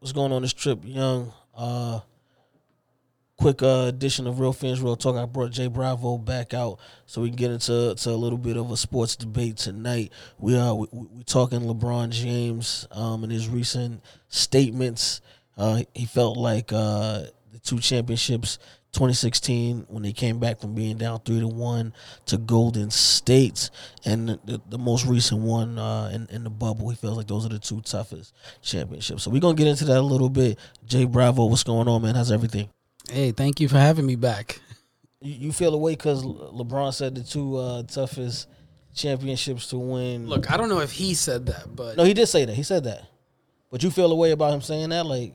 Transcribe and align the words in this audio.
What's 0.00 0.12
going 0.12 0.32
on 0.32 0.40
this 0.40 0.54
trip, 0.54 0.78
young? 0.82 1.30
Uh, 1.54 2.00
quick 3.36 3.62
uh, 3.62 3.84
edition 3.88 4.26
of 4.26 4.40
Real 4.40 4.54
Fans 4.54 4.80
Real 4.80 4.96
Talk. 4.96 5.14
I 5.14 5.26
brought 5.26 5.50
J 5.50 5.66
Bravo 5.66 6.16
back 6.16 6.54
out 6.54 6.78
so 7.04 7.20
we 7.20 7.28
can 7.28 7.36
get 7.36 7.50
into 7.50 7.94
to 7.94 8.10
a 8.10 8.12
little 8.12 8.38
bit 8.38 8.56
of 8.56 8.70
a 8.70 8.78
sports 8.78 9.14
debate 9.14 9.58
tonight. 9.58 10.10
We 10.38 10.56
are 10.56 10.74
we, 10.74 10.86
we 10.90 11.22
talking 11.24 11.60
LeBron 11.60 12.12
James 12.12 12.88
um, 12.92 13.24
and 13.24 13.30
his 13.30 13.46
recent 13.46 14.02
statements. 14.28 15.20
Uh, 15.58 15.82
he 15.94 16.06
felt 16.06 16.38
like 16.38 16.72
uh, 16.72 17.24
the 17.52 17.58
two 17.62 17.78
championships 17.78 18.58
2016 18.92 19.86
when 19.88 20.02
they 20.02 20.12
came 20.12 20.38
back 20.38 20.60
from 20.60 20.74
being 20.74 20.96
down 20.98 21.20
three 21.20 21.40
to 21.40 21.46
one 21.46 21.92
to 22.26 22.36
Golden 22.36 22.90
State, 22.90 23.70
and 24.04 24.30
the, 24.44 24.60
the 24.68 24.78
most 24.78 25.06
recent 25.06 25.40
one 25.42 25.78
uh, 25.78 26.10
in, 26.12 26.26
in 26.30 26.44
the 26.44 26.50
bubble. 26.50 26.90
He 26.90 26.96
feels 26.96 27.16
like 27.16 27.28
those 27.28 27.46
are 27.46 27.50
the 27.50 27.58
two 27.58 27.80
toughest 27.82 28.34
championships. 28.62 29.22
So 29.22 29.30
we're 29.30 29.40
gonna 29.40 29.54
get 29.54 29.68
into 29.68 29.84
that 29.86 29.98
a 29.98 30.02
little 30.02 30.28
bit. 30.28 30.58
J 30.86 31.04
Bravo, 31.04 31.46
what's 31.46 31.62
going 31.62 31.86
on, 31.86 32.02
man? 32.02 32.16
How's 32.16 32.32
everything? 32.32 32.68
Hey, 33.08 33.30
thank 33.32 33.60
you 33.60 33.68
for 33.68 33.78
having 33.78 34.06
me 34.06 34.16
back. 34.16 34.60
You, 35.20 35.34
you 35.34 35.52
feel 35.52 35.74
away 35.74 35.92
because 35.92 36.24
LeBron 36.24 36.92
said 36.92 37.14
the 37.14 37.22
two 37.22 37.56
uh, 37.56 37.82
toughest 37.84 38.48
championships 38.94 39.68
to 39.68 39.78
win. 39.78 40.26
Look, 40.26 40.50
I 40.50 40.56
don't 40.56 40.68
know 40.68 40.80
if 40.80 40.90
he 40.90 41.14
said 41.14 41.46
that, 41.46 41.74
but 41.74 41.96
no, 41.96 42.02
he 42.04 42.14
did 42.14 42.26
say 42.26 42.44
that. 42.44 42.54
He 42.54 42.64
said 42.64 42.84
that, 42.84 43.04
but 43.70 43.84
you 43.84 43.90
feel 43.90 44.10
away 44.10 44.32
about 44.32 44.52
him 44.52 44.62
saying 44.62 44.88
that, 44.88 45.06
like. 45.06 45.34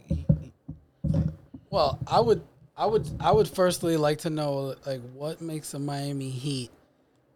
Well, 1.70 2.00
I 2.08 2.22
would 2.22 2.42
I 2.78 2.86
would 2.86 3.10
I 3.20 3.32
would 3.32 3.48
firstly 3.48 3.98
like 3.98 4.20
to 4.20 4.30
know 4.30 4.76
like 4.86 5.02
what 5.14 5.42
makes 5.42 5.72
the 5.72 5.80
Miami 5.80 6.30
Heat 6.30 6.72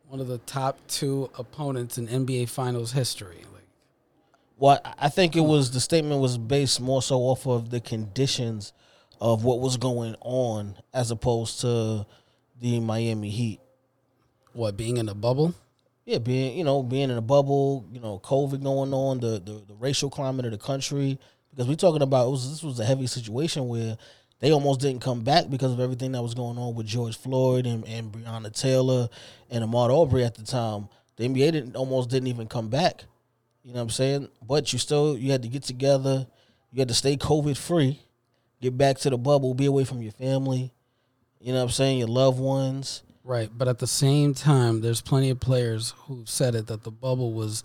one 0.08 0.20
of 0.20 0.28
the 0.28 0.40
top 0.40 0.80
two 0.88 1.30
opponents 1.38 1.98
in 1.98 2.08
NBA 2.08 2.50
Finals 2.50 2.92
history. 2.92 3.38
Like, 3.54 3.68
well, 4.58 4.82
I 4.98 5.08
think 5.08 5.36
it 5.36 5.42
was 5.42 5.72
the 5.72 5.80
statement 5.80 6.20
was 6.20 6.38
based 6.38 6.82
more 6.82 7.02
so 7.02 7.20
off 7.20 7.46
of 7.46 7.70
the 7.70 7.80
conditions 7.80 8.74
of 9.22 9.44
what 9.44 9.60
was 9.60 9.78
going 9.78 10.16
on 10.22 10.76
as 10.94 11.12
opposed 11.12 11.62
to 11.62 12.06
the 12.60 12.80
Miami 12.80 13.30
Heat. 13.30 13.60
What 14.54 14.76
being 14.76 14.98
in 14.98 15.08
a 15.08 15.14
bubble? 15.14 15.54
Yeah, 16.06 16.18
being 16.18 16.58
you 16.58 16.64
know 16.64 16.84
being 16.84 17.12
in 17.12 17.18
a 17.18 17.22
bubble, 17.22 17.86
you 17.94 18.02
know, 18.02 18.20
COVID 18.20 18.62
going 18.62 18.94
on, 18.94 19.20
the 19.20 19.40
the, 19.40 19.64
the 19.68 19.76
racial 19.76 20.10
climate 20.10 20.46
of 20.46 20.52
the 20.52 20.58
country. 20.58 21.18
Because 21.52 21.68
we're 21.68 21.76
talking 21.76 22.02
about 22.02 22.30
was, 22.30 22.50
this 22.50 22.64
was 22.64 22.80
a 22.80 22.86
heavy 22.86 23.08
situation 23.08 23.68
where 23.68 23.98
they 24.40 24.52
almost 24.52 24.80
didn't 24.80 25.02
come 25.02 25.22
back 25.22 25.50
because 25.50 25.74
of 25.74 25.80
everything 25.80 26.14
that 26.14 26.22
was 26.22 26.34
going 26.34 26.58
on 26.58 26.76
with 26.76 26.86
George 26.86 27.18
Floyd 27.18 27.66
and, 27.66 27.86
and 27.88 28.12
Breonna 28.12 28.54
Taylor 28.54 29.10
and 29.50 29.64
Ahmaud 29.64 29.98
Arbery 29.98 30.24
at 30.24 30.36
the 30.36 30.44
time. 30.44 30.88
The 31.18 31.28
NBA 31.28 31.52
didn't 31.52 31.76
almost 31.76 32.10
didn't 32.10 32.28
even 32.28 32.48
come 32.48 32.70
back. 32.70 33.04
You 33.64 33.74
know 33.74 33.80
what 33.80 33.84
I'm 33.84 33.90
saying? 33.90 34.30
But 34.46 34.72
you 34.72 34.80
still 34.80 35.18
you 35.18 35.32
had 35.32 35.42
to 35.42 35.50
get 35.50 35.64
together. 35.64 36.26
You 36.72 36.80
had 36.80 36.88
to 36.88 36.94
stay 36.94 37.18
COVID 37.18 37.58
free, 37.58 38.00
get 38.62 38.78
back 38.78 38.98
to 39.00 39.10
the 39.10 39.18
bubble, 39.18 39.54
be 39.54 39.66
away 39.66 39.84
from 39.84 40.02
your 40.02 40.14
family. 40.14 40.72
You 41.40 41.54
know 41.54 41.60
what 41.60 41.66
I'm 41.66 41.70
saying? 41.72 42.00
Your 42.00 42.08
loved 42.08 42.40
ones. 42.40 43.04
Right, 43.24 43.50
but 43.56 43.68
at 43.68 43.80
the 43.80 43.88
same 43.88 44.34
time, 44.34 44.82
there's 44.82 45.02
plenty 45.02 45.30
of 45.30 45.40
players 45.40 45.94
who 46.06 46.24
said 46.26 46.56
it 46.56 46.68
that 46.68 46.84
the 46.84 46.92
bubble 46.92 47.34
was 47.34 47.64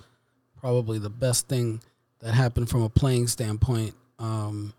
probably 0.61 0.99
the 0.99 1.11
best 1.11 1.49
thing 1.49 1.81
that 2.21 2.35
happened 2.35 2.69
from 2.69 2.83
a 2.83 2.89
playing 2.89 3.29
standpoint. 3.29 3.95
Um, 4.19 4.75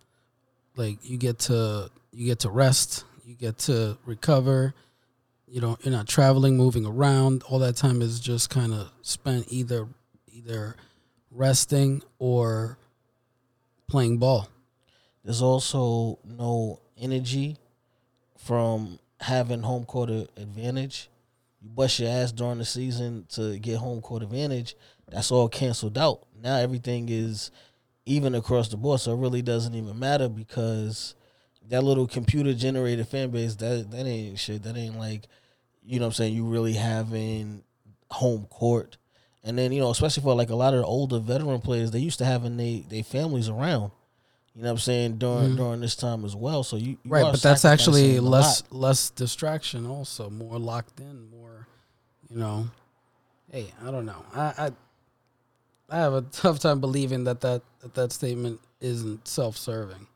like 0.75 0.97
you 1.03 1.17
get 1.17 1.39
to 1.39 1.89
you 2.11 2.25
get 2.25 2.39
to 2.39 2.49
rest, 2.49 3.05
you 3.25 3.35
get 3.35 3.57
to 3.59 3.97
recover. 4.05 4.73
You 5.47 5.61
know, 5.61 5.77
you're 5.83 5.91
not 5.93 6.07
traveling, 6.07 6.57
moving 6.57 6.85
around. 6.85 7.43
All 7.43 7.59
that 7.59 7.75
time 7.75 8.01
is 8.01 8.19
just 8.19 8.49
kind 8.49 8.73
of 8.73 8.91
spent 9.01 9.45
either 9.49 9.87
either 10.31 10.75
resting 11.31 12.01
or 12.19 12.77
playing 13.87 14.17
ball. 14.17 14.49
There's 15.23 15.41
also 15.41 16.19
no 16.25 16.81
energy 16.97 17.57
from 18.37 18.99
having 19.19 19.61
home 19.61 19.85
court 19.85 20.09
advantage. 20.09 21.09
You 21.61 21.69
bust 21.69 21.99
your 21.99 22.09
ass 22.09 22.31
during 22.31 22.59
the 22.59 22.65
season 22.65 23.25
to 23.29 23.57
get 23.59 23.77
home 23.77 24.01
court 24.01 24.23
advantage. 24.23 24.75
That's 25.09 25.31
all 25.31 25.49
canceled 25.49 25.97
out. 25.97 26.25
Now 26.41 26.57
everything 26.57 27.07
is 27.09 27.51
even 28.05 28.35
across 28.35 28.69
the 28.69 28.77
board. 28.77 28.99
So 28.99 29.13
it 29.13 29.17
really 29.17 29.41
doesn't 29.41 29.75
even 29.75 29.97
matter 29.99 30.29
because 30.29 31.15
that 31.69 31.83
little 31.83 32.07
computer 32.07 32.53
generated 32.53 33.07
fan 33.07 33.29
base 33.29 33.55
that 33.55 33.91
that 33.91 34.05
ain't 34.05 34.39
shit. 34.39 34.63
That 34.63 34.77
ain't 34.77 34.97
like 34.97 35.27
you 35.83 35.99
know 35.99 36.05
what 36.05 36.09
I'm 36.09 36.13
saying. 36.13 36.33
You 36.33 36.45
really 36.45 36.73
having 36.73 37.63
home 38.11 38.45
court, 38.49 38.97
and 39.43 39.57
then 39.57 39.71
you 39.71 39.79
know 39.79 39.89
especially 39.89 40.23
for 40.23 40.35
like 40.35 40.49
a 40.49 40.55
lot 40.55 40.73
of 40.73 40.81
the 40.81 40.85
older 40.85 41.19
veteran 41.19 41.61
players, 41.61 41.91
they 41.91 41.99
used 41.99 42.19
to 42.19 42.25
having 42.25 42.57
they 42.57 42.85
they 42.87 43.01
families 43.01 43.49
around. 43.49 43.91
You 44.55 44.61
know 44.61 44.69
what 44.69 44.73
I'm 44.73 44.77
saying 44.77 45.17
during 45.17 45.49
mm-hmm. 45.49 45.57
during 45.57 45.81
this 45.81 45.97
time 45.97 46.23
as 46.23 46.33
well. 46.33 46.63
So 46.63 46.77
you, 46.77 46.91
you 46.91 46.97
right, 47.05 47.29
but 47.29 47.41
that's 47.41 47.65
actually 47.65 48.19
less 48.21 48.63
less 48.71 49.09
distraction. 49.09 49.85
Also, 49.85 50.29
more 50.29 50.57
locked 50.57 50.99
in, 50.99 51.29
more 51.29 51.67
you 52.29 52.37
know. 52.37 52.69
Hey, 53.51 53.73
I 53.85 53.91
don't 53.91 54.05
know. 54.05 54.25
I, 54.33 54.53
I 54.57 54.71
I 55.89 55.97
have 55.97 56.13
a 56.13 56.21
tough 56.21 56.59
time 56.59 56.79
believing 56.79 57.25
that 57.25 57.41
that 57.41 57.61
that, 57.81 57.93
that 57.93 58.11
statement 58.11 58.59
isn't 58.81 59.27
self-serving. 59.27 60.07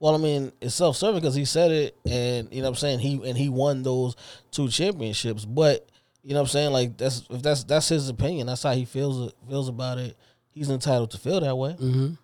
Well, 0.00 0.14
I 0.14 0.18
mean, 0.18 0.52
it's 0.60 0.74
self-serving 0.74 1.20
because 1.20 1.34
he 1.34 1.44
said 1.44 1.70
it, 1.70 1.96
and 2.04 2.52
you 2.52 2.58
know 2.58 2.64
what 2.64 2.70
I'm 2.70 2.80
saying. 2.80 2.98
He 2.98 3.28
and 3.28 3.38
he 3.38 3.48
won 3.48 3.82
those 3.82 4.16
two 4.50 4.68
championships, 4.68 5.44
but 5.44 5.88
you 6.22 6.30
know 6.34 6.40
what 6.40 6.48
I'm 6.48 6.48
saying. 6.48 6.72
Like 6.72 6.96
that's 6.96 7.24
if 7.30 7.42
that's 7.42 7.64
that's 7.64 7.88
his 7.88 8.08
opinion. 8.08 8.48
That's 8.48 8.62
how 8.62 8.72
he 8.72 8.84
feels 8.84 9.32
feels 9.48 9.68
about 9.68 9.98
it. 9.98 10.16
He's 10.50 10.70
entitled 10.70 11.10
to 11.12 11.18
feel 11.18 11.40
that 11.40 11.56
way. 11.56 11.72
Mm-hmm. 11.72 12.14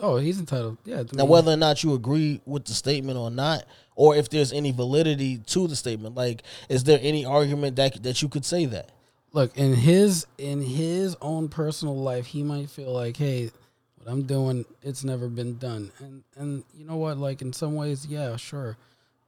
Oh, 0.00 0.18
he's 0.18 0.38
entitled. 0.38 0.78
Yeah. 0.84 1.04
Now, 1.12 1.24
whether 1.24 1.52
or 1.52 1.56
not 1.56 1.82
you 1.82 1.94
agree 1.94 2.40
with 2.44 2.66
the 2.66 2.74
statement 2.74 3.18
or 3.18 3.30
not, 3.30 3.64
or 3.94 4.14
if 4.14 4.28
there's 4.28 4.52
any 4.52 4.72
validity 4.72 5.38
to 5.38 5.66
the 5.66 5.76
statement, 5.76 6.14
like, 6.14 6.42
is 6.68 6.84
there 6.84 6.98
any 7.00 7.24
argument 7.24 7.76
that 7.76 8.02
that 8.02 8.22
you 8.22 8.28
could 8.28 8.44
say 8.44 8.66
that? 8.66 8.90
Look 9.32 9.56
in 9.56 9.74
his 9.74 10.26
in 10.38 10.62
his 10.62 11.16
own 11.20 11.48
personal 11.48 11.96
life 11.96 12.26
he 12.26 12.42
might 12.42 12.70
feel 12.70 12.92
like 12.92 13.16
hey 13.16 13.50
what 13.96 14.10
i'm 14.10 14.22
doing 14.22 14.64
it's 14.82 15.04
never 15.04 15.28
been 15.28 15.58
done 15.58 15.90
and 15.98 16.22
and 16.36 16.64
you 16.74 16.84
know 16.84 16.96
what 16.96 17.18
like 17.18 17.42
in 17.42 17.52
some 17.52 17.74
ways 17.74 18.06
yeah 18.06 18.36
sure 18.36 18.76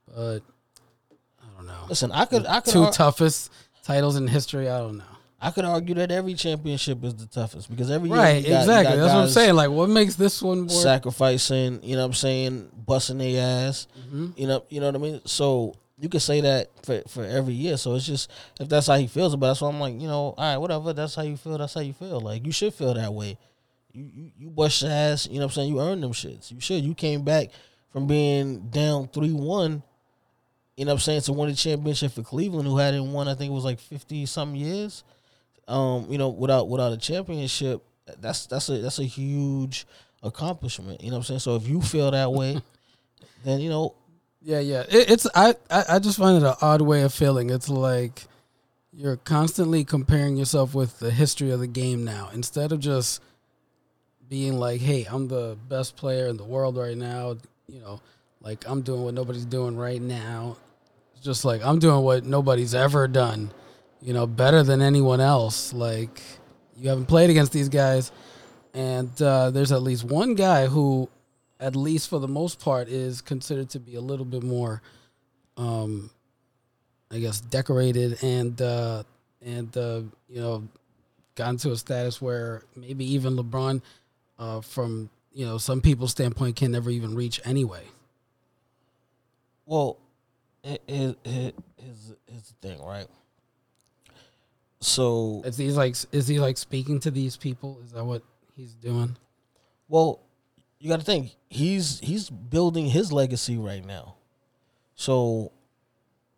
but 0.07 0.39
i 1.41 1.45
don't 1.55 1.67
know 1.67 1.85
listen 1.87 2.11
i 2.11 2.25
could 2.25 2.43
the 2.43 2.51
i 2.51 2.59
could 2.59 2.73
two 2.73 2.83
ar- 2.83 2.91
toughest 2.91 3.51
titles 3.83 4.15
in 4.15 4.27
history 4.27 4.69
i 4.69 4.79
don't 4.79 4.97
know 4.97 5.03
I 5.41 5.51
could 5.51 5.63
argue 5.63 5.95
that 5.95 6.11
every 6.11 6.33
championship 6.33 7.03
is 7.03 7.15
the 7.15 7.25
toughest 7.25 7.69
because 7.69 7.89
every 7.89 8.09
right, 8.09 8.45
got, 8.45 8.61
exactly. 8.61 8.97
That's 8.97 9.13
what 9.13 9.21
I'm 9.21 9.29
saying. 9.29 9.55
Like, 9.55 9.69
what 9.69 9.89
makes 9.89 10.15
this 10.15 10.41
one 10.41 10.61
more 10.61 10.69
sacrificing? 10.69 11.81
You 11.81 11.95
know, 11.95 12.01
what 12.01 12.07
I'm 12.07 12.13
saying, 12.13 12.69
busting 12.85 13.19
their 13.19 13.69
ass. 13.69 13.87
Mm-hmm. 13.97 14.27
You 14.35 14.47
know, 14.47 14.63
you 14.69 14.81
know 14.81 14.87
what 14.87 14.95
I 14.95 14.97
mean. 14.97 15.21
So 15.25 15.75
you 16.01 16.09
could 16.09 16.21
say 16.21 16.41
that 16.41 16.69
for, 16.85 17.01
for 17.07 17.25
every 17.25 17.53
year. 17.53 17.77
So 17.77 17.95
it's 17.95 18.05
just 18.05 18.31
if 18.59 18.69
that's 18.69 18.87
how 18.87 18.97
he 18.97 19.07
feels 19.07 19.33
about 19.33 19.51
it. 19.51 19.55
So 19.55 19.65
I'm 19.65 19.79
like, 19.79 19.93
you 19.99 20.07
know, 20.07 20.33
all 20.33 20.35
right, 20.37 20.57
whatever. 20.57 20.93
That's 20.93 21.15
how 21.15 21.23
you 21.23 21.37
feel. 21.37 21.57
That's 21.57 21.73
how 21.73 21.81
you 21.81 21.93
feel. 21.93 22.19
Like 22.21 22.45
you 22.45 22.51
should 22.51 22.73
feel 22.73 22.93
that 22.93 23.13
way. 23.13 23.37
You 23.91 24.09
you, 24.13 24.31
you 24.37 24.49
bust 24.49 24.81
your 24.81 24.91
ass. 24.91 25.27
You 25.27 25.35
know 25.35 25.45
what 25.45 25.51
I'm 25.51 25.55
saying? 25.55 25.69
You 25.69 25.81
earned 25.81 26.03
them 26.03 26.13
shits. 26.13 26.51
You 26.51 26.59
should. 26.59 26.83
You 26.83 26.93
came 26.93 27.23
back 27.23 27.49
from 27.91 28.07
being 28.07 28.69
down 28.69 29.07
three 29.09 29.33
one. 29.33 29.83
You 30.77 30.85
know 30.85 30.91
what 30.91 30.95
I'm 30.95 30.99
saying? 30.99 31.21
To 31.21 31.33
win 31.33 31.49
the 31.49 31.55
championship 31.55 32.13
for 32.13 32.23
Cleveland, 32.23 32.65
who 32.65 32.77
hadn't 32.77 33.11
won, 33.11 33.27
I 33.27 33.35
think 33.35 33.51
it 33.51 33.55
was 33.55 33.65
like 33.65 33.79
fifty 33.79 34.25
something 34.25 34.59
years. 34.59 35.03
Um, 35.67 36.07
you 36.09 36.17
know, 36.17 36.29
without 36.29 36.69
without 36.69 36.93
a 36.93 36.97
championship, 36.97 37.83
that's 38.19 38.45
that's 38.45 38.69
a 38.69 38.77
that's 38.77 38.99
a 38.99 39.03
huge 39.03 39.85
accomplishment. 40.23 41.01
You 41.01 41.09
know 41.11 41.17
what 41.17 41.29
I'm 41.29 41.39
saying? 41.39 41.39
So 41.39 41.55
if 41.57 41.67
you 41.67 41.81
feel 41.81 42.09
that 42.11 42.31
way, 42.31 42.61
then 43.43 43.59
you 43.59 43.69
know 43.69 43.95
yeah, 44.41 44.59
yeah. 44.59 44.81
It, 44.89 45.09
it's 45.11 45.27
I, 45.35 45.55
I 45.69 45.85
I 45.89 45.99
just 45.99 46.17
find 46.17 46.41
it 46.41 46.47
an 46.47 46.55
odd 46.61 46.81
way 46.81 47.01
of 47.01 47.13
feeling. 47.13 47.49
It's 47.49 47.69
like 47.69 48.25
you're 48.93 49.17
constantly 49.17 49.83
comparing 49.83 50.37
yourself 50.37 50.73
with 50.73 50.99
the 50.99 51.11
history 51.11 51.51
of 51.51 51.59
the 51.59 51.67
game 51.67 52.03
now 52.03 52.29
instead 52.33 52.71
of 52.71 52.79
just 52.79 53.21
being 54.29 54.57
like, 54.57 54.79
"Hey, 54.81 55.05
I'm 55.09 55.27
the 55.27 55.57
best 55.67 55.95
player 55.95 56.27
in 56.27 56.37
the 56.37 56.45
world 56.45 56.77
right 56.77 56.97
now." 56.97 57.37
You 57.67 57.81
know, 57.81 58.01
like 58.41 58.67
I'm 58.67 58.81
doing 58.81 59.03
what 59.03 59.13
nobody's 59.13 59.45
doing 59.45 59.75
right 59.75 60.01
now. 60.01 60.57
It's 61.15 61.23
just 61.23 61.43
like 61.43 61.63
I'm 61.63 61.79
doing 61.79 62.03
what 62.03 62.23
nobody's 62.25 62.73
ever 62.73 63.07
done. 63.07 63.51
You 64.01 64.13
know, 64.13 64.25
better 64.25 64.63
than 64.63 64.81
anyone 64.81 65.19
else. 65.19 65.73
Like 65.73 66.21
you 66.77 66.87
haven't 66.87 67.07
played 67.07 67.29
against 67.29 67.51
these 67.51 67.67
guys, 67.67 68.11
and 68.73 69.21
uh, 69.21 69.49
there's 69.51 69.73
at 69.73 69.81
least 69.81 70.05
one 70.05 70.35
guy 70.35 70.67
who 70.67 71.09
at 71.59 71.75
least 71.75 72.09
for 72.09 72.19
the 72.19 72.27
most 72.27 72.59
part, 72.59 72.87
is 72.87 73.21
considered 73.21 73.69
to 73.71 73.79
be 73.79 73.95
a 73.95 74.01
little 74.01 74.25
bit 74.25 74.43
more, 74.43 74.81
um, 75.57 76.09
I 77.11 77.19
guess, 77.19 77.41
decorated 77.41 78.23
and 78.23 78.61
uh, 78.61 79.03
and 79.41 79.75
uh, 79.77 80.01
you 80.27 80.41
know, 80.41 80.67
gotten 81.35 81.57
to 81.57 81.71
a 81.71 81.77
status 81.77 82.21
where 82.21 82.63
maybe 82.75 83.05
even 83.13 83.35
LeBron, 83.35 83.81
uh, 84.37 84.61
from 84.61 85.09
you 85.33 85.45
know 85.45 85.57
some 85.57 85.81
people's 85.81 86.11
standpoint, 86.11 86.55
can 86.55 86.71
never 86.71 86.89
even 86.89 87.15
reach 87.15 87.41
anyway. 87.45 87.83
Well, 89.65 89.97
it, 90.63 90.81
it, 90.87 91.17
it 91.23 91.55
is 91.77 92.13
is 92.27 92.53
the 92.61 92.67
thing, 92.67 92.81
right? 92.83 93.07
So 94.81 95.41
is 95.45 95.57
he 95.57 95.71
like 95.71 95.95
is 96.11 96.27
he 96.27 96.39
like 96.39 96.57
speaking 96.57 96.99
to 97.01 97.11
these 97.11 97.35
people? 97.35 97.79
Is 97.83 97.91
that 97.91 98.03
what 98.03 98.23
he's 98.55 98.73
doing? 98.73 99.15
Well, 99.87 100.21
you 100.79 100.89
got 100.89 100.99
to 100.99 101.05
think 101.05 101.35
he's 101.49 101.99
he's 101.99 102.29
building 102.29 102.85
his 102.85 103.11
legacy 103.11 103.57
right 103.57 103.85
now. 103.85 104.15
So 104.95 105.51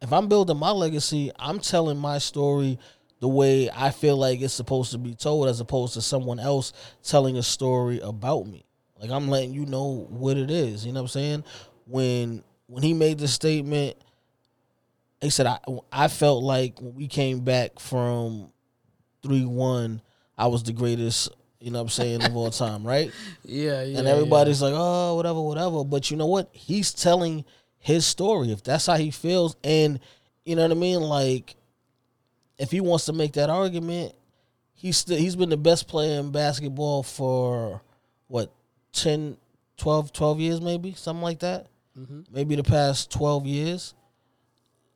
if 0.01 0.11
I'm 0.11 0.27
building 0.27 0.57
my 0.57 0.71
legacy, 0.71 1.31
I'm 1.38 1.59
telling 1.59 1.97
my 1.97 2.17
story 2.17 2.79
the 3.19 3.27
way 3.27 3.69
I 3.69 3.91
feel 3.91 4.17
like 4.17 4.41
it's 4.41 4.53
supposed 4.53 4.91
to 4.91 4.97
be 4.97 5.13
told, 5.13 5.47
as 5.47 5.59
opposed 5.59 5.93
to 5.93 6.01
someone 6.01 6.39
else 6.39 6.73
telling 7.03 7.38
a 7.38 7.43
story 7.43 7.99
about 7.99 8.47
me. 8.47 8.65
Like 8.99 9.11
I'm 9.11 9.29
letting 9.29 9.53
you 9.53 9.65
know 9.65 10.07
what 10.09 10.38
it 10.38 10.49
is. 10.49 10.85
You 10.85 10.91
know 10.91 11.01
what 11.01 11.15
I'm 11.15 11.19
saying? 11.19 11.44
When 11.85 12.44
when 12.67 12.83
he 12.83 12.94
made 12.94 13.19
the 13.19 13.27
statement, 13.27 13.95
he 15.21 15.29
said 15.29 15.45
I 15.45 15.59
I 15.91 16.07
felt 16.07 16.44
like 16.44 16.79
when 16.81 16.95
we 16.95 17.07
came 17.07 17.41
back 17.41 17.79
from 17.79 18.51
three 19.21 19.45
one, 19.45 20.01
I 20.37 20.47
was 20.47 20.63
the 20.63 20.73
greatest. 20.73 21.29
You 21.61 21.69
know 21.71 21.77
what 21.79 21.83
I'm 21.83 21.89
saying 21.89 22.23
of 22.23 22.35
all 22.35 22.49
time, 22.51 22.85
right? 22.85 23.11
Yeah, 23.45 23.83
yeah. 23.83 23.99
and 23.99 24.07
everybody's 24.07 24.61
like, 24.61 24.73
oh, 24.75 25.15
whatever, 25.15 25.41
whatever. 25.41 25.83
But 25.83 26.09
you 26.09 26.17
know 26.17 26.25
what? 26.25 26.49
He's 26.51 26.93
telling 26.93 27.45
his 27.77 28.05
story. 28.05 28.51
If 28.51 28.63
that's 28.63 28.85
how 28.87 28.95
he 28.97 29.11
feels, 29.11 29.55
and 29.63 29.99
you 30.43 30.55
know 30.55 30.63
what 30.63 30.71
I 30.71 30.75
mean, 30.75 31.01
like 31.01 31.55
if 32.57 32.71
he 32.71 32.81
wants 32.81 33.05
to 33.05 33.13
make 33.13 33.33
that 33.33 33.49
argument, 33.49 34.13
he's 34.73 34.97
still 34.97 35.17
he's 35.17 35.35
been 35.35 35.49
the 35.49 35.57
best 35.57 35.87
player 35.87 36.19
in 36.19 36.31
basketball 36.31 37.03
for 37.03 37.81
what 38.27 38.51
10, 38.93 39.37
12, 39.77 40.11
12 40.13 40.39
years, 40.39 40.61
maybe 40.61 40.93
something 40.93 41.21
like 41.23 41.39
that. 41.39 41.67
Mm-hmm. 41.99 42.21
Maybe 42.31 42.55
the 42.55 42.63
past 42.63 43.11
twelve 43.11 43.45
years. 43.45 43.93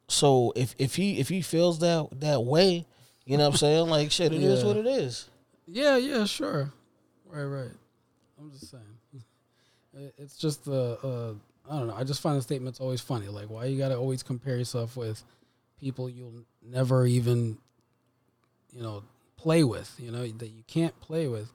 So 0.08 0.54
if 0.56 0.74
if 0.78 0.96
he 0.96 1.20
if 1.20 1.28
he 1.30 1.42
feels 1.42 1.80
that 1.80 2.08
that 2.22 2.44
way, 2.44 2.86
you 3.26 3.38
know 3.38 3.44
what 3.44 3.52
I'm 3.54 3.58
saying? 3.58 3.88
Like 3.90 4.12
shit, 4.12 4.32
it 4.32 4.42
is 4.42 4.62
Yeah. 4.62 4.68
what 4.68 4.78
it 4.78 4.86
is. 4.88 5.28
Yeah, 5.68 5.98
yeah, 5.98 6.26
sure. 6.26 6.72
Right, 7.26 7.44
right. 7.44 7.72
I'm 8.40 8.52
just 8.52 8.72
saying. 8.72 8.84
It's 10.18 10.36
just 10.36 10.66
the 10.66 10.98
uh, 11.02 11.34
I 11.74 11.80
don't 11.80 11.88
know. 11.88 11.96
I 11.96 12.04
just 12.04 12.20
find 12.20 12.38
the 12.38 12.42
statements 12.42 12.82
always 12.82 13.00
funny. 13.00 13.28
Like, 13.28 13.50
why 13.50 13.64
you 13.64 13.78
gotta 13.78 13.98
always 13.98 14.24
compare 14.24 14.58
yourself 14.58 14.98
with 14.98 15.24
people 15.80 16.10
you'll 16.10 16.44
never 16.62 17.06
even, 17.06 17.58
you 18.74 18.84
know, 18.84 19.04
play 19.38 19.64
with. 19.64 19.94
You 19.98 20.12
know 20.12 20.28
that 20.28 20.50
you 20.50 20.64
can't 20.68 21.00
play 21.00 21.28
with. 21.30 21.50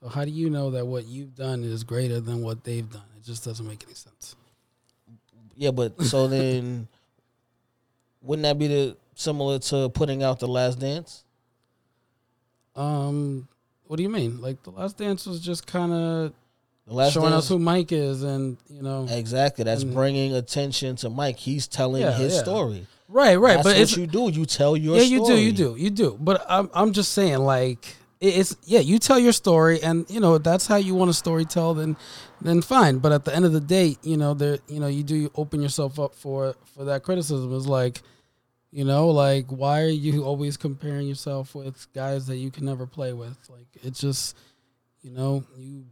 So 0.00 0.08
how 0.08 0.24
do 0.24 0.30
you 0.30 0.50
know 0.50 0.70
that 0.70 0.86
what 0.86 1.06
you've 1.06 1.34
done 1.34 1.64
is 1.64 1.82
greater 1.82 2.20
than 2.20 2.42
what 2.42 2.62
they've 2.62 2.88
done? 2.88 3.02
It 3.16 3.24
just 3.24 3.44
doesn't 3.44 3.66
make 3.66 3.82
any 3.84 3.94
sense. 3.94 4.36
Yeah, 5.56 5.72
but 5.72 6.00
so 6.02 6.28
then 6.28 6.88
wouldn't 8.22 8.44
that 8.44 8.58
be 8.58 8.68
the 8.68 8.96
similar 9.14 9.58
to 9.58 9.88
putting 9.90 10.22
out 10.22 10.38
the 10.38 10.48
last 10.48 10.78
dance? 10.78 11.24
Um, 12.76 13.48
what 13.86 13.96
do 13.96 14.02
you 14.02 14.08
mean? 14.08 14.40
Like 14.40 14.62
the 14.62 14.70
last 14.70 14.96
dance 14.98 15.26
was 15.26 15.40
just 15.40 15.66
kind 15.66 15.92
of 15.92 16.32
The 16.86 16.94
last 16.94 17.12
showing 17.14 17.30
dance 17.30 17.44
us 17.44 17.48
who 17.48 17.58
Mike 17.58 17.92
is, 17.92 18.22
and 18.22 18.56
you 18.68 18.82
know, 18.82 19.06
Exactly. 19.10 19.64
That's 19.64 19.82
And- 19.82 19.92
bringing 19.94 20.34
attention 20.34 20.96
to 20.96 21.10
Mike. 21.10 21.38
He's 21.38 21.66
telling 21.66 22.02
Yeah, 22.02 22.12
his 22.16 22.34
yeah. 22.34 22.42
story. 22.42 22.86
right, 23.08 23.36
right. 23.36 23.54
That's 23.62 23.68
but 23.68 23.76
what 23.78 23.96
you 23.96 24.06
do. 24.06 24.30
You 24.40 24.46
tell 24.46 24.76
your 24.76 24.96
yeah, 24.96 25.02
story. 25.04 25.20
you 25.20 25.26
do, 25.26 25.42
you 25.42 25.52
do, 25.52 25.82
you 25.82 25.90
do. 25.90 26.16
But 26.20 26.44
I'm 26.48 26.70
I'm 26.72 26.92
just 26.92 27.12
saying, 27.12 27.38
like 27.38 27.96
it's 28.20 28.54
yeah, 28.64 28.80
you 28.80 28.98
tell 28.98 29.18
your 29.18 29.32
story, 29.32 29.82
and 29.82 30.08
you 30.08 30.20
know 30.20 30.38
that's 30.38 30.66
how 30.66 30.76
you 30.76 30.94
want 30.94 31.10
a 31.10 31.14
story 31.14 31.44
tell. 31.44 31.74
Then 31.74 31.96
then 32.40 32.62
fine. 32.62 32.98
But 32.98 33.12
at 33.12 33.24
the 33.24 33.34
end 33.34 33.44
of 33.44 33.52
the 33.52 33.60
day, 33.60 33.96
you 34.02 34.16
know 34.16 34.34
there, 34.34 34.58
you 34.68 34.78
know 34.78 34.86
you 34.86 35.02
do 35.02 35.30
open 35.34 35.60
yourself 35.62 35.98
up 35.98 36.14
for 36.14 36.54
for 36.76 36.84
that 36.84 37.02
criticism. 37.02 37.54
It's 37.56 37.66
like, 37.66 38.02
you 38.72 38.84
know, 38.84 39.08
like 39.08 39.46
why 39.48 39.82
are 39.82 39.88
you 39.88 40.24
always 40.30 40.56
comparing 40.56 41.06
yourself 41.06 41.54
with 41.54 41.92
guys 41.94 42.26
that 42.26 42.36
you 42.36 42.50
can 42.50 42.64
never 42.64 42.86
play 42.86 43.12
with? 43.12 43.36
Like 43.48 43.66
it's 43.82 44.00
just, 44.00 44.36
you 45.02 45.10
know, 45.12 45.44
you 45.56 45.84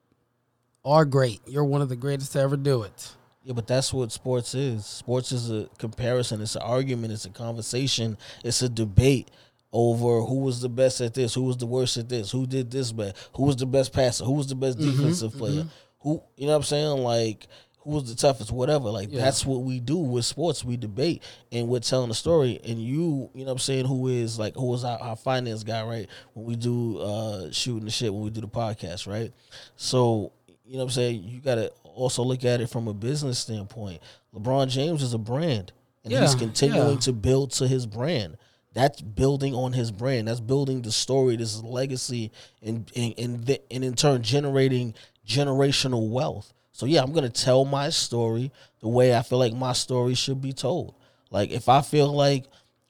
are 0.84 1.04
great. 1.04 1.40
You're 1.46 1.64
one 1.64 1.82
of 1.82 1.88
the 1.88 1.96
greatest 1.96 2.32
to 2.32 2.40
ever 2.40 2.56
do 2.56 2.82
it. 2.82 3.12
Yeah, 3.42 3.54
but 3.54 3.66
that's 3.66 3.92
what 3.94 4.12
sports 4.12 4.54
is. 4.54 4.84
Sports 4.84 5.32
is 5.32 5.50
a 5.50 5.68
comparison. 5.78 6.40
It's 6.42 6.56
an 6.56 6.62
argument. 6.62 7.12
It's 7.12 7.24
a 7.24 7.30
conversation. 7.30 8.18
It's 8.44 8.62
a 8.62 8.68
debate 8.68 9.30
over 9.72 10.20
who 10.22 10.40
was 10.40 10.60
the 10.60 10.68
best 10.68 11.00
at 11.00 11.14
this, 11.14 11.34
who 11.34 11.42
was 11.42 11.56
the 11.56 11.66
worst 11.66 11.96
at 11.96 12.08
this, 12.08 12.30
who 12.30 12.46
did 12.46 12.70
this 12.70 12.92
best, 12.92 13.16
who 13.34 13.44
was 13.44 13.56
the 13.56 13.66
best 13.66 13.92
passer, 13.92 14.24
who 14.24 14.32
was 14.32 14.48
the 14.48 14.54
best 14.54 14.78
Mm-hmm, 14.78 14.90
defensive 14.90 15.32
player, 15.32 15.66
who 16.00 16.22
you 16.36 16.46
know 16.46 16.52
what 16.52 16.58
I'm 16.58 16.62
saying, 16.64 16.98
like 16.98 17.46
who 17.88 17.94
was 17.94 18.04
the 18.04 18.14
toughest, 18.14 18.52
whatever. 18.52 18.90
Like 18.90 19.10
Yeah. 19.10 19.20
that's 19.22 19.46
what 19.46 19.62
we 19.62 19.80
do 19.80 19.96
with 19.96 20.26
sports. 20.26 20.62
We 20.62 20.76
debate 20.76 21.22
and 21.50 21.68
we're 21.68 21.80
telling 21.80 22.10
a 22.10 22.14
story. 22.14 22.60
And 22.62 22.78
you, 22.82 23.30
you 23.32 23.40
know 23.40 23.46
what 23.46 23.52
I'm 23.52 23.58
saying, 23.58 23.86
who 23.86 24.08
is 24.08 24.38
like 24.38 24.54
who 24.54 24.74
is 24.74 24.84
our, 24.84 24.98
our 24.98 25.16
finance 25.16 25.64
guy, 25.64 25.82
right? 25.84 26.06
When 26.34 26.44
we 26.44 26.56
do 26.56 26.98
uh 26.98 27.50
shooting 27.50 27.86
the 27.86 27.90
shit, 27.90 28.12
when 28.12 28.22
we 28.24 28.30
do 28.30 28.42
the 28.42 28.48
podcast, 28.48 29.06
right? 29.06 29.32
So 29.76 30.32
you 30.66 30.74
know 30.74 30.80
what 30.80 30.84
I'm 30.84 30.90
saying? 30.90 31.22
You 31.24 31.40
got 31.40 31.54
to 31.54 31.72
also 31.82 32.22
look 32.22 32.44
at 32.44 32.60
it 32.60 32.68
from 32.68 32.88
a 32.88 32.94
business 32.94 33.38
standpoint. 33.38 34.02
LeBron 34.34 34.68
James 34.68 35.02
is 35.02 35.14
a 35.14 35.18
brand, 35.18 35.72
and 36.04 36.12
he's 36.12 36.34
continuing 36.34 36.94
yeah. 36.94 37.00
to 37.00 37.12
build 37.14 37.52
to 37.52 37.66
his 37.66 37.86
brand. 37.86 38.36
That's 38.74 39.00
building 39.00 39.54
on 39.54 39.72
his 39.72 39.90
brand. 39.90 40.28
That's 40.28 40.40
building 40.40 40.82
the 40.82 40.92
story, 40.92 41.36
this 41.36 41.62
legacy, 41.62 42.32
and 42.62 42.92
and 42.94 43.14
and, 43.16 43.46
the, 43.46 43.72
and 43.72 43.82
in 43.82 43.94
turn 43.94 44.22
generating 44.22 44.92
generational 45.26 46.10
wealth. 46.10 46.52
So 46.78 46.86
yeah, 46.86 47.02
I'm 47.02 47.12
gonna 47.12 47.28
tell 47.28 47.64
my 47.64 47.90
story 47.90 48.52
the 48.78 48.86
way 48.86 49.12
I 49.12 49.22
feel 49.22 49.40
like 49.40 49.52
my 49.52 49.72
story 49.72 50.14
should 50.14 50.40
be 50.40 50.52
told. 50.52 50.94
Like 51.28 51.50
if 51.50 51.68
I 51.68 51.80
feel 51.80 52.06
like 52.12 52.44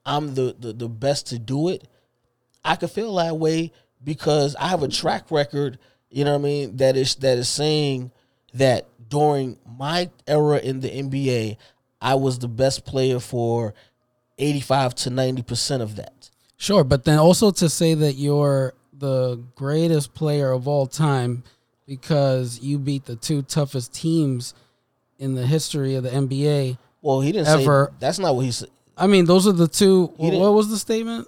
I'm 0.04 0.34
the 0.34 0.54
the, 0.58 0.74
the 0.74 0.90
best 0.90 1.28
to 1.28 1.38
do 1.38 1.70
it, 1.70 1.88
I 2.62 2.76
could 2.76 2.90
feel 2.90 3.14
that 3.14 3.38
way 3.38 3.72
because 4.04 4.54
I 4.56 4.68
have 4.68 4.82
a 4.82 4.88
track 4.88 5.30
record, 5.30 5.78
you 6.10 6.26
know 6.26 6.32
what 6.32 6.40
I 6.40 6.42
mean, 6.42 6.76
that 6.76 6.98
is 6.98 7.14
that 7.14 7.38
is 7.38 7.48
saying 7.48 8.12
that 8.52 8.88
during 9.08 9.56
my 9.66 10.10
era 10.26 10.58
in 10.58 10.80
the 10.80 10.90
NBA, 10.90 11.56
I 11.98 12.14
was 12.16 12.40
the 12.40 12.46
best 12.46 12.84
player 12.84 13.20
for 13.20 13.72
85 14.36 14.96
to 14.96 15.10
90% 15.10 15.80
of 15.80 15.96
that. 15.96 16.28
Sure, 16.58 16.84
but 16.84 17.04
then 17.04 17.18
also 17.18 17.50
to 17.52 17.70
say 17.70 17.94
that 17.94 18.16
you're 18.16 18.74
the 18.92 19.42
greatest 19.54 20.12
player 20.12 20.52
of 20.52 20.68
all 20.68 20.86
time 20.86 21.42
because 21.88 22.60
you 22.60 22.78
beat 22.78 23.06
the 23.06 23.16
two 23.16 23.42
toughest 23.42 23.92
teams 23.94 24.54
in 25.18 25.34
the 25.34 25.44
history 25.46 25.94
of 25.96 26.04
the 26.04 26.10
NBA. 26.10 26.78
Well, 27.02 27.20
he 27.22 27.32
didn't 27.32 27.48
Ever. 27.48 27.88
say 27.90 27.96
that's 27.98 28.18
not 28.20 28.36
what 28.36 28.44
he 28.44 28.52
said. 28.52 28.68
I 28.96 29.06
mean, 29.08 29.24
those 29.24 29.46
are 29.48 29.52
the 29.52 29.66
two. 29.68 30.06
What 30.18 30.52
was 30.52 30.68
the 30.68 30.76
statement? 30.78 31.26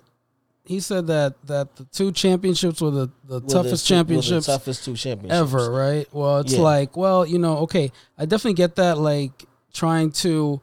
He 0.64 0.78
said 0.80 1.06
that 1.08 1.34
that 1.46 1.74
the 1.76 1.84
two 1.86 2.12
championships 2.12 2.80
were 2.80 2.90
the, 2.90 3.10
the 3.26 3.34
Were 3.34 3.40
the 3.40 3.46
toughest 3.52 3.88
two- 3.88 3.94
championships 3.94 4.46
the 4.46 4.52
toughest 4.52 4.84
two 4.84 4.94
championships 4.94 5.40
ever, 5.54 5.70
right? 5.72 6.06
Well, 6.12 6.38
it's 6.40 6.52
Yeah. 6.52 6.60
like, 6.60 6.96
well, 6.96 7.24
you 7.26 7.38
know, 7.38 7.58
okay, 7.58 7.90
I 8.18 8.24
definitely 8.26 8.54
get 8.54 8.76
that, 8.76 8.98
like 8.98 9.46
trying 9.72 10.12
to, 10.12 10.60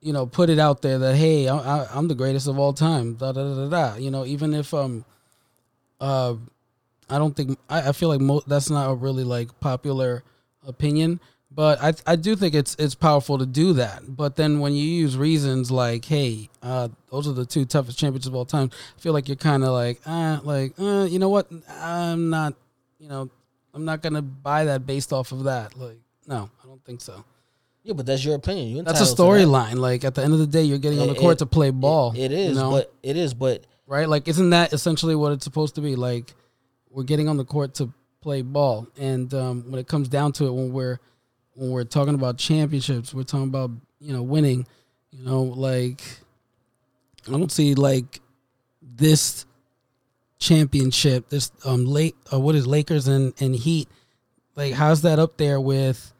you 0.00 0.12
know, 0.12 0.26
put 0.26 0.50
it 0.50 0.58
out 0.58 0.82
there 0.82 0.98
that 0.98 1.16
hey, 1.16 1.48
I, 1.48 1.56
I, 1.56 1.88
I'm 1.94 2.06
the 2.08 2.14
greatest 2.14 2.46
of 2.46 2.58
all 2.58 2.72
time, 2.72 3.14
da 3.14 3.32
da 3.32 3.42
da 3.42 3.54
da 3.54 3.68
da. 3.68 3.96
You 3.96 4.10
know, 4.10 4.24
even 4.26 4.54
if 4.54 4.72
um, 4.74 5.04
uh, 6.00 6.34
I 7.10 7.18
don't 7.18 7.34
think 7.36 7.58
I, 7.68 7.88
I 7.88 7.92
feel 7.92 8.08
like 8.08 8.20
mo- 8.20 8.42
that's 8.46 8.70
not 8.70 8.90
a 8.90 8.94
really 8.94 9.24
like 9.24 9.58
popular 9.60 10.22
opinion, 10.66 11.20
but 11.50 11.80
I 11.82 11.92
I 12.06 12.16
do 12.16 12.36
think 12.36 12.54
it's 12.54 12.76
it's 12.78 12.94
powerful 12.94 13.38
to 13.38 13.46
do 13.46 13.72
that. 13.74 14.16
But 14.16 14.36
then 14.36 14.60
when 14.60 14.72
you 14.74 14.84
use 14.84 15.16
reasons 15.16 15.70
like, 15.70 16.04
hey, 16.04 16.48
uh, 16.62 16.88
those 17.10 17.26
are 17.28 17.32
the 17.32 17.46
two 17.46 17.64
toughest 17.64 17.98
championships 17.98 18.26
of 18.28 18.34
all 18.34 18.44
time, 18.44 18.70
I 18.96 19.00
feel 19.00 19.12
like 19.12 19.28
you're 19.28 19.36
kind 19.36 19.64
of 19.64 19.70
like, 19.70 20.00
ah, 20.06 20.40
like, 20.44 20.74
uh, 20.78 21.06
you 21.10 21.18
know 21.18 21.28
what? 21.28 21.50
I'm 21.80 22.30
not, 22.30 22.54
you 22.98 23.08
know, 23.08 23.28
I'm 23.74 23.84
not 23.84 24.02
gonna 24.02 24.22
buy 24.22 24.64
that 24.66 24.86
based 24.86 25.12
off 25.12 25.32
of 25.32 25.44
that. 25.44 25.76
Like, 25.76 25.98
no, 26.26 26.50
I 26.62 26.66
don't 26.66 26.84
think 26.84 27.00
so. 27.00 27.24
Yeah, 27.82 27.94
but 27.94 28.04
that's 28.04 28.22
your 28.24 28.34
opinion. 28.34 28.68
You're 28.76 28.84
That's 28.84 29.00
a 29.00 29.06
to 29.06 29.10
that. 29.14 29.22
storyline. 29.22 29.76
Like 29.76 30.04
at 30.04 30.14
the 30.14 30.22
end 30.22 30.34
of 30.34 30.38
the 30.38 30.46
day, 30.46 30.62
you're 30.64 30.76
getting 30.78 31.00
on 31.00 31.08
the 31.08 31.14
court 31.14 31.36
it- 31.36 31.38
to 31.38 31.46
play 31.46 31.70
ball. 31.70 32.12
It- 32.12 32.30
it 32.30 32.32
is, 32.32 32.48
you 32.50 32.54
know? 32.62 32.70
but 32.70 32.92
it 33.02 33.16
is, 33.16 33.32
but 33.32 33.64
right? 33.86 34.06
Like, 34.08 34.28
isn't 34.28 34.50
that 34.50 34.72
essentially 34.74 35.14
what 35.16 35.32
it's 35.32 35.44
supposed 35.44 35.74
to 35.76 35.80
be? 35.80 35.96
Like, 35.96 36.34
we're 36.90 37.04
getting 37.04 37.28
on 37.28 37.36
the 37.36 37.44
court 37.44 37.74
to 37.74 37.92
play 38.20 38.42
ball, 38.42 38.86
and 38.98 39.32
um, 39.34 39.70
when 39.70 39.80
it 39.80 39.88
comes 39.88 40.08
down 40.08 40.32
to 40.32 40.46
it, 40.46 40.52
when 40.52 40.72
we're 40.72 40.98
when 41.54 41.70
we're 41.70 41.84
talking 41.84 42.14
about 42.14 42.38
championships, 42.38 43.14
we're 43.14 43.22
talking 43.22 43.48
about 43.48 43.70
you 44.00 44.12
know 44.12 44.22
winning. 44.22 44.66
You 45.10 45.24
know, 45.24 45.42
like 45.42 46.02
I 47.26 47.32
don't 47.32 47.50
see 47.50 47.74
like 47.74 48.20
this 48.82 49.44
championship, 50.38 51.28
this 51.28 51.52
um 51.64 51.84
late 51.84 52.16
uh, 52.32 52.40
what 52.40 52.54
is 52.54 52.66
Lakers 52.66 53.08
and 53.08 53.32
and 53.40 53.54
Heat. 53.54 53.88
Like, 54.56 54.74
how's 54.74 55.02
that 55.02 55.18
up 55.18 55.36
there 55.36 55.60
with 55.60 56.12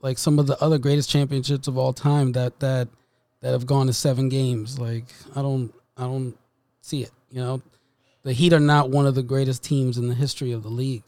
like 0.00 0.18
some 0.18 0.38
of 0.38 0.46
the 0.46 0.62
other 0.62 0.78
greatest 0.78 1.10
championships 1.10 1.68
of 1.68 1.76
all 1.76 1.92
time 1.92 2.32
that 2.32 2.60
that 2.60 2.88
that 3.40 3.52
have 3.52 3.66
gone 3.66 3.86
to 3.86 3.92
seven 3.92 4.28
games? 4.28 4.78
Like, 4.78 5.06
I 5.34 5.42
don't 5.42 5.72
I 5.96 6.02
don't 6.02 6.36
see 6.80 7.02
it. 7.02 7.10
You 7.30 7.40
know, 7.40 7.62
the 8.26 8.32
Heat 8.32 8.52
are 8.52 8.58
not 8.58 8.90
one 8.90 9.06
of 9.06 9.14
the 9.14 9.22
greatest 9.22 9.62
teams 9.62 9.96
in 9.96 10.08
the 10.08 10.14
history 10.14 10.50
of 10.50 10.64
the 10.64 10.68
league. 10.68 11.04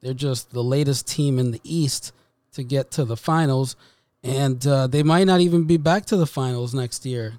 They're 0.00 0.12
just 0.12 0.50
the 0.50 0.64
latest 0.64 1.06
team 1.06 1.38
in 1.38 1.52
the 1.52 1.60
East 1.62 2.12
to 2.54 2.64
get 2.64 2.90
to 2.92 3.04
the 3.04 3.16
finals, 3.16 3.76
and 4.24 4.66
uh, 4.66 4.88
they 4.88 5.04
might 5.04 5.28
not 5.28 5.40
even 5.40 5.62
be 5.68 5.76
back 5.76 6.04
to 6.06 6.16
the 6.16 6.26
finals 6.26 6.74
next 6.74 7.06
year. 7.06 7.34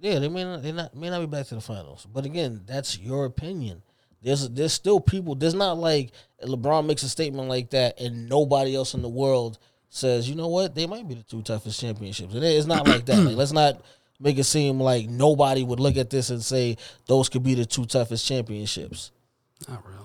Yeah, 0.00 0.18
they 0.18 0.28
may 0.28 0.42
not 0.42 0.64
they 0.64 0.72
not 0.72 0.96
may 0.96 1.08
not 1.08 1.20
be 1.20 1.26
back 1.26 1.46
to 1.46 1.54
the 1.54 1.60
finals. 1.60 2.04
But 2.12 2.24
again, 2.24 2.62
that's 2.66 2.98
your 2.98 3.26
opinion. 3.26 3.82
There's 4.22 4.48
there's 4.48 4.72
still 4.72 4.98
people. 4.98 5.36
There's 5.36 5.54
not 5.54 5.78
like 5.78 6.10
LeBron 6.42 6.84
makes 6.84 7.04
a 7.04 7.08
statement 7.08 7.48
like 7.48 7.70
that 7.70 8.00
and 8.00 8.28
nobody 8.28 8.74
else 8.74 8.94
in 8.94 9.02
the 9.02 9.08
world 9.08 9.60
says, 9.88 10.28
you 10.28 10.34
know 10.34 10.48
what, 10.48 10.74
they 10.74 10.88
might 10.88 11.06
be 11.06 11.14
the 11.14 11.22
two 11.22 11.42
toughest 11.42 11.80
championships. 11.80 12.34
And 12.34 12.42
it's 12.42 12.66
not 12.66 12.88
like 12.88 13.04
that. 13.06 13.18
Like, 13.18 13.36
let's 13.36 13.52
not 13.52 13.82
make 14.22 14.38
it 14.38 14.44
seem 14.44 14.78
like 14.80 15.08
nobody 15.08 15.64
would 15.64 15.80
look 15.80 15.96
at 15.96 16.08
this 16.10 16.30
and 16.30 16.42
say 16.42 16.76
those 17.06 17.28
could 17.28 17.42
be 17.42 17.54
the 17.54 17.66
two 17.66 17.84
toughest 17.84 18.24
championships. 18.26 19.10
Not 19.68 19.84
really. 19.84 19.98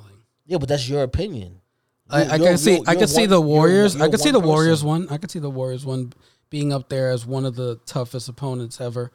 Yeah, 0.46 0.58
but 0.58 0.68
that's 0.70 0.90
your 0.90 1.04
opinion. 1.04 1.62
I, 2.10 2.24
I 2.24 2.38
can 2.38 2.58
see. 2.58 2.72
you're- 2.76 2.84
I 2.88 2.96
can 2.96 3.08
see 3.08 3.22
one- 3.22 3.30
the 3.30 3.36
you're- 3.42 3.48
Warriors. 3.48 3.96
I 3.96 4.00
you're 4.00 4.10
can 4.10 4.20
see 4.20 4.32
one 4.32 4.42
the 4.42 4.48
Warriors 4.48 4.84
one. 4.84 5.08
I 5.10 5.18
can 5.18 5.30
see 5.30 5.40
the 5.40 5.50
Warriors 5.50 5.86
one 5.86 6.14
being 6.50 6.72
up 6.74 6.90
there 6.90 7.12
as 7.12 7.26
one 7.26 7.46
of 7.46 7.56
the 7.56 7.76
toughest 7.86 8.30
opponents 8.30 8.80
ever. 8.82 9.12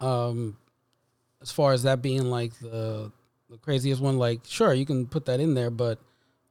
Um, 0.00 0.56
as 1.40 1.50
far 1.50 1.72
as 1.72 1.82
that 1.84 2.02
being 2.02 2.24
like 2.26 2.58
the 2.60 3.10
the 3.50 3.58
craziest 3.58 4.00
one, 4.00 4.18
like 4.18 4.40
sure 4.46 4.72
you 4.74 4.84
can 4.86 5.06
put 5.06 5.24
that 5.26 5.40
in 5.40 5.54
there, 5.54 5.70
but 5.70 5.98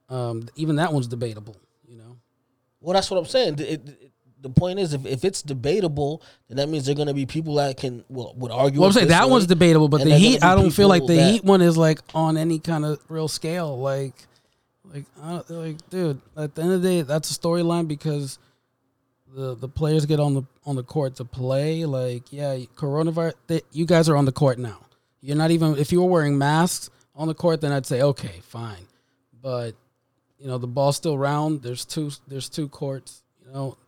um, 0.08 0.48
even 0.56 0.76
that 0.76 0.92
one's 0.92 1.06
debatable. 1.06 1.56
You 1.86 1.96
know. 1.96 2.16
Well, 2.80 2.94
that's 2.94 3.10
what 3.10 3.18
I'm 3.18 3.26
saying. 3.26 3.54
It- 3.60 3.88
it- 3.88 4.10
the 4.44 4.50
point 4.50 4.78
is, 4.78 4.92
if, 4.92 5.06
if 5.06 5.24
it's 5.24 5.40
debatable, 5.40 6.22
then 6.48 6.58
that 6.58 6.68
means 6.68 6.84
there 6.84 6.92
are 6.92 6.96
going 6.96 7.08
to 7.08 7.14
be 7.14 7.24
people 7.24 7.54
that 7.54 7.78
can 7.78 8.04
well, 8.10 8.34
would 8.36 8.52
argue. 8.52 8.78
Well, 8.78 8.88
I'm 8.88 8.92
saying 8.92 9.08
that 9.08 9.24
way, 9.24 9.30
one's 9.30 9.46
debatable, 9.46 9.88
but 9.88 10.04
the 10.04 10.14
Heat, 10.14 10.44
I 10.44 10.54
don't 10.54 10.70
feel 10.70 10.86
like 10.86 11.06
the 11.06 11.16
that- 11.16 11.30
Heat 11.32 11.44
one 11.44 11.62
is 11.62 11.78
like 11.78 12.00
on 12.14 12.36
any 12.36 12.58
kind 12.58 12.84
of 12.84 13.00
real 13.08 13.26
scale. 13.26 13.80
Like, 13.80 14.12
like, 14.84 15.06
I 15.22 15.30
don't, 15.30 15.50
like, 15.50 15.88
dude, 15.88 16.20
at 16.36 16.54
the 16.54 16.62
end 16.62 16.72
of 16.72 16.82
the 16.82 16.88
day, 16.88 17.02
that's 17.02 17.30
a 17.30 17.38
storyline 17.40 17.88
because 17.88 18.38
the 19.34 19.54
the 19.56 19.66
players 19.66 20.04
get 20.04 20.20
on 20.20 20.34
the 20.34 20.42
on 20.66 20.76
the 20.76 20.84
court 20.84 21.16
to 21.16 21.24
play. 21.24 21.86
Like, 21.86 22.30
yeah, 22.30 22.54
coronavirus, 22.76 23.32
they, 23.46 23.62
you 23.72 23.86
guys 23.86 24.10
are 24.10 24.16
on 24.16 24.26
the 24.26 24.32
court 24.32 24.58
now. 24.58 24.78
You're 25.22 25.38
not 25.38 25.52
even 25.52 25.78
if 25.78 25.90
you 25.90 26.02
were 26.02 26.10
wearing 26.10 26.36
masks 26.36 26.90
on 27.16 27.28
the 27.28 27.34
court, 27.34 27.62
then 27.62 27.72
I'd 27.72 27.86
say 27.86 28.02
okay, 28.02 28.42
fine. 28.42 28.86
But 29.40 29.74
you 30.38 30.48
know, 30.48 30.58
the 30.58 30.66
ball's 30.66 30.96
still 30.96 31.16
round. 31.16 31.62
There's 31.62 31.86
two 31.86 32.10
there's 32.28 32.50
two 32.50 32.68
courts. 32.68 33.22
You 33.46 33.50
know, 33.54 33.78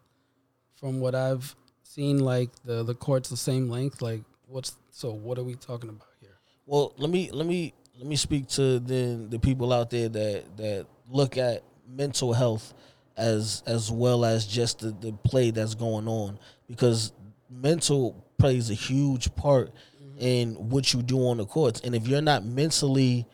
from 0.77 1.01
what 1.01 1.15
I've 1.15 1.55
seen, 1.83 2.19
like 2.19 2.51
the 2.65 2.83
the 2.83 2.95
court's 2.95 3.29
the 3.29 3.37
same 3.37 3.69
length. 3.69 4.03
Like, 4.03 4.23
what's 4.47 4.77
so? 4.91 5.13
What 5.13 5.39
are 5.39 5.45
we 5.45 5.55
talking 5.55 5.91
about 5.91 6.09
here? 6.21 6.37
Well, 6.67 6.93
let 6.99 7.11
me 7.11 7.31
let 7.33 7.47
me 7.47 7.75
let 7.99 8.07
me 8.07 8.17
speak 8.17 8.49
to 8.49 8.79
then 8.79 9.31
the 9.31 9.39
people 9.39 9.73
out 9.73 9.91
there 9.91 10.09
that 10.09 10.57
that 10.57 10.87
look 11.09 11.37
at 11.37 11.63
mental 11.89 12.33
health 12.33 12.75
as 13.17 13.63
as 13.67 13.91
well 13.91 14.25
as 14.25 14.47
just 14.47 14.81
the, 14.81 14.91
the 14.91 15.13
play 15.25 15.51
that's 15.51 15.75
going 15.75 16.07
on 16.07 16.39
because 16.69 17.13
mental 17.49 18.25
plays 18.39 18.71
a 18.71 18.75
huge 18.75 19.35
part 19.35 19.73
mm-hmm. 20.03 20.19
in 20.19 20.55
what 20.55 20.93
you 20.93 21.03
do 21.03 21.19
on 21.27 21.39
the 21.39 21.47
courts 21.47 21.81
and 21.81 21.95
if 21.95 22.07
you're 22.07 22.21
not 22.21 22.45
mentally 22.45 23.27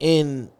in 0.00 0.50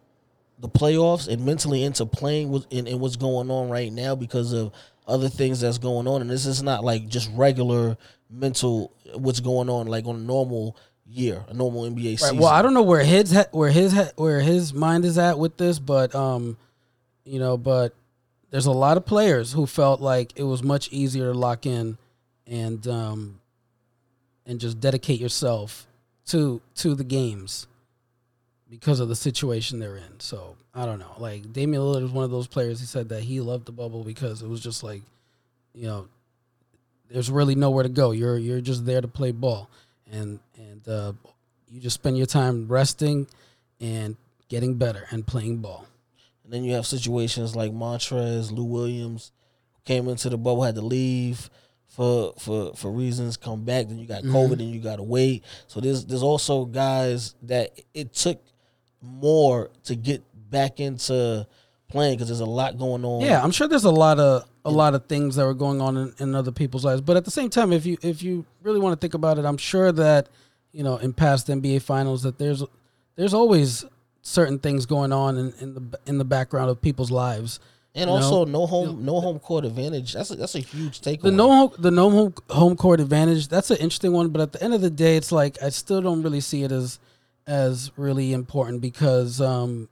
the 0.59 0.69
playoffs 0.69 1.29
and 1.29 1.45
mentally 1.45 1.83
into 1.83 2.05
playing 2.05 2.51
with 2.51 2.67
in, 2.71 2.87
in 2.87 2.99
what's 2.99 3.17
going 3.17 3.51
on 3.51 3.71
right 3.71 3.93
now 3.93 4.15
because 4.15 4.53
of 4.53 4.73
other 5.07 5.29
things 5.29 5.61
that's 5.61 5.79
going 5.79 6.07
on 6.09 6.21
and 6.23 6.31
this 6.31 6.47
is 6.47 6.63
not 6.63 6.83
like 6.85 7.07
just 7.09 7.31
regular 7.35 7.97
mental 8.31 8.91
what's 9.15 9.41
going 9.41 9.69
on 9.69 9.87
like 9.87 10.07
on 10.07 10.17
a 10.17 10.21
normal 10.21 10.77
year 11.07 11.45
a 11.49 11.55
normal 11.55 11.83
NBA 11.83 12.13
Right. 12.13 12.19
season 12.19 12.39
Well, 12.39 12.49
I 12.49 12.63
don't 12.63 12.73
know 12.75 12.83
where 12.83 13.05
his 13.05 13.31
he- 13.31 13.39
where 13.53 13.71
his 13.71 13.93
he- 13.93 14.13
where 14.17 14.41
his 14.41 14.73
mind 14.73 15.05
is 15.05 15.19
at 15.19 15.39
with 15.39 15.57
this, 15.59 15.79
but 15.79 16.15
um, 16.15 16.57
you 17.25 17.39
know, 17.39 17.57
but 17.59 17.95
there's 18.51 18.67
a 18.67 18.73
lot 18.73 18.97
of 18.97 19.05
players 19.05 19.53
who 19.53 19.67
felt 19.67 20.01
like 20.01 20.33
it 20.37 20.45
was 20.45 20.63
much 20.63 20.89
easier 20.91 21.33
to 21.33 21.39
lock 21.39 21.67
in 21.67 21.99
and 22.47 22.87
um 22.89 23.41
and 24.47 24.61
just 24.61 24.81
dedicate 24.81 25.21
yourself 25.21 25.87
to 26.27 26.61
to 26.77 26.95
the 26.95 27.05
games 27.05 27.67
because 28.71 28.99
of 29.01 29.09
the 29.09 29.17
situation 29.17 29.79
they're 29.79 29.97
in. 29.97 30.19
So 30.21 30.57
I 30.75 30.87
don't 30.87 30.99
know. 30.99 31.13
Like 31.19 31.53
Damian 31.53 31.83
Lillard 31.83 32.03
was 32.03 32.11
one 32.11 32.25
of 32.25 32.31
those 32.31 32.47
players. 32.49 32.81
He 32.81 32.87
said 32.87 33.09
that 33.11 33.23
he 33.23 33.41
loved 33.41 33.67
the 33.67 33.73
bubble 33.73 34.03
because 34.03 34.43
it 34.43 34.49
was 34.49 34.61
just 34.61 34.83
like, 34.83 35.03
you 35.73 35.87
know, 35.87 36.09
there's 37.11 37.31
really 37.31 37.55
nowhere 37.55 37.85
to 37.85 37.89
go. 37.89 38.11
You're 38.11 38.37
you're 38.39 38.61
just 38.61 38.85
there 38.85 39.01
to 39.01 39.09
play 39.09 39.31
ball, 39.31 39.71
and 40.11 40.41
and 40.57 40.89
uh, 40.89 41.13
you 41.71 41.81
just 41.81 41.95
spend 41.95 42.17
your 42.17 42.27
time 42.27 42.67
resting 42.69 43.27
and 43.81 44.17
getting 44.49 44.75
better 44.75 45.07
and 45.11 45.27
playing 45.27 45.59
ball. 45.59 45.87
And 46.43 46.53
then 46.53 46.65
you 46.65 46.75
have 46.75 46.87
situations 46.87 47.55
like 47.55 47.73
Montrezl, 47.73 48.51
Lou 48.53 48.65
Williams, 48.65 49.33
came 49.85 50.09
into 50.09 50.29
the 50.29 50.37
bubble, 50.37 50.65
had 50.65 50.75
to 50.75 50.81
leave 50.83 51.51
for 51.87 52.35
for 52.39 52.75
for 52.75 52.91
reasons, 52.91 53.37
come 53.37 53.65
back. 53.65 53.87
Then 53.87 53.99
you 53.99 54.07
got 54.07 54.25
Mm-hmm. 54.25 54.35
COVID, 54.37 54.53
and 54.61 54.71
you 54.73 54.81
got 54.81 54.97
to 54.97 55.03
wait. 55.05 55.45
So 55.69 55.81
there's 55.81 56.05
there's 56.05 56.23
also 56.23 56.65
guys 56.65 57.37
that 57.43 57.79
it 57.95 58.13
took 58.13 58.43
more 59.01 59.71
to 59.85 59.95
get 59.95 60.23
back 60.55 60.79
into 60.79 61.47
playing 61.89 62.15
because 62.15 62.29
there's 62.29 62.41
a 62.41 62.47
lot 62.47 62.79
going 62.79 63.05
on. 63.05 63.21
Yeah, 63.21 63.43
I'm 63.43 63.51
sure 63.51 63.67
there's 63.67 63.85
a 63.85 63.91
lot 63.91 64.19
of 64.19 64.49
a 64.65 64.71
lot 64.71 64.95
of 64.95 65.07
things 65.07 65.37
that 65.37 65.45
were 65.45 65.53
going 65.53 65.83
on 65.83 65.97
in, 65.97 66.15
in 66.19 66.35
other 66.35 66.53
people's 66.53 66.85
lives, 66.85 67.03
but 67.03 67.17
at 67.19 67.25
the 67.27 67.31
same 67.31 67.51
time, 67.51 67.73
if 67.73 67.85
you 67.85 67.99
if 68.01 68.23
you 68.23 68.47
really 68.63 68.81
want 68.81 68.99
to 68.99 69.05
think 69.05 69.15
about 69.15 69.39
it, 69.39 69.45
I'm 69.45 69.59
sure 69.59 69.91
that 69.93 70.29
you 70.73 70.85
know 70.85 70.97
in 70.97 71.13
past 71.13 71.49
NBA 71.49 71.83
finals 71.83 72.23
that 72.23 72.39
there's 72.39 72.63
there's 73.17 73.35
always 73.35 73.85
certain 74.23 74.59
things 74.59 74.87
going 74.87 75.13
on 75.13 75.37
in, 75.37 75.53
in 75.61 75.75
the 75.75 75.99
in 76.07 76.19
the 76.19 76.25
background 76.25 76.71
of 76.71 76.81
people's 76.81 77.11
lives. 77.11 77.59
and 77.97 78.09
you 78.09 78.17
know? 78.17 78.23
also 78.23 78.45
no 78.45 78.67
home 78.67 79.05
no 79.05 79.21
home 79.21 79.41
court 79.41 79.65
advantage. 79.65 80.13
That's 80.13 80.31
a, 80.31 80.37
that's 80.37 80.55
a 80.55 80.61
huge 80.61 81.01
takeaway. 81.01 81.23
The 81.23 81.33
no 81.33 81.49
home, 81.49 81.73
the 81.79 81.91
no 81.91 82.11
home 82.11 82.35
home 82.49 82.77
court 82.77 83.01
advantage. 83.01 83.49
That's 83.49 83.71
an 83.71 83.79
interesting 83.79 84.13
one, 84.13 84.31
but 84.31 84.41
at 84.41 84.53
the 84.53 84.63
end 84.63 84.73
of 84.73 84.81
the 84.81 84.91
day, 84.91 85.17
it's 85.17 85.33
like 85.33 85.61
I 85.61 85.71
still 85.71 86.01
don't 86.01 86.23
really 86.23 86.41
see 86.41 86.63
it 86.63 86.71
as 86.73 87.01
as 87.47 87.91
really 87.97 88.33
important 88.33 88.81
because 88.81 89.41
um, 89.41 89.89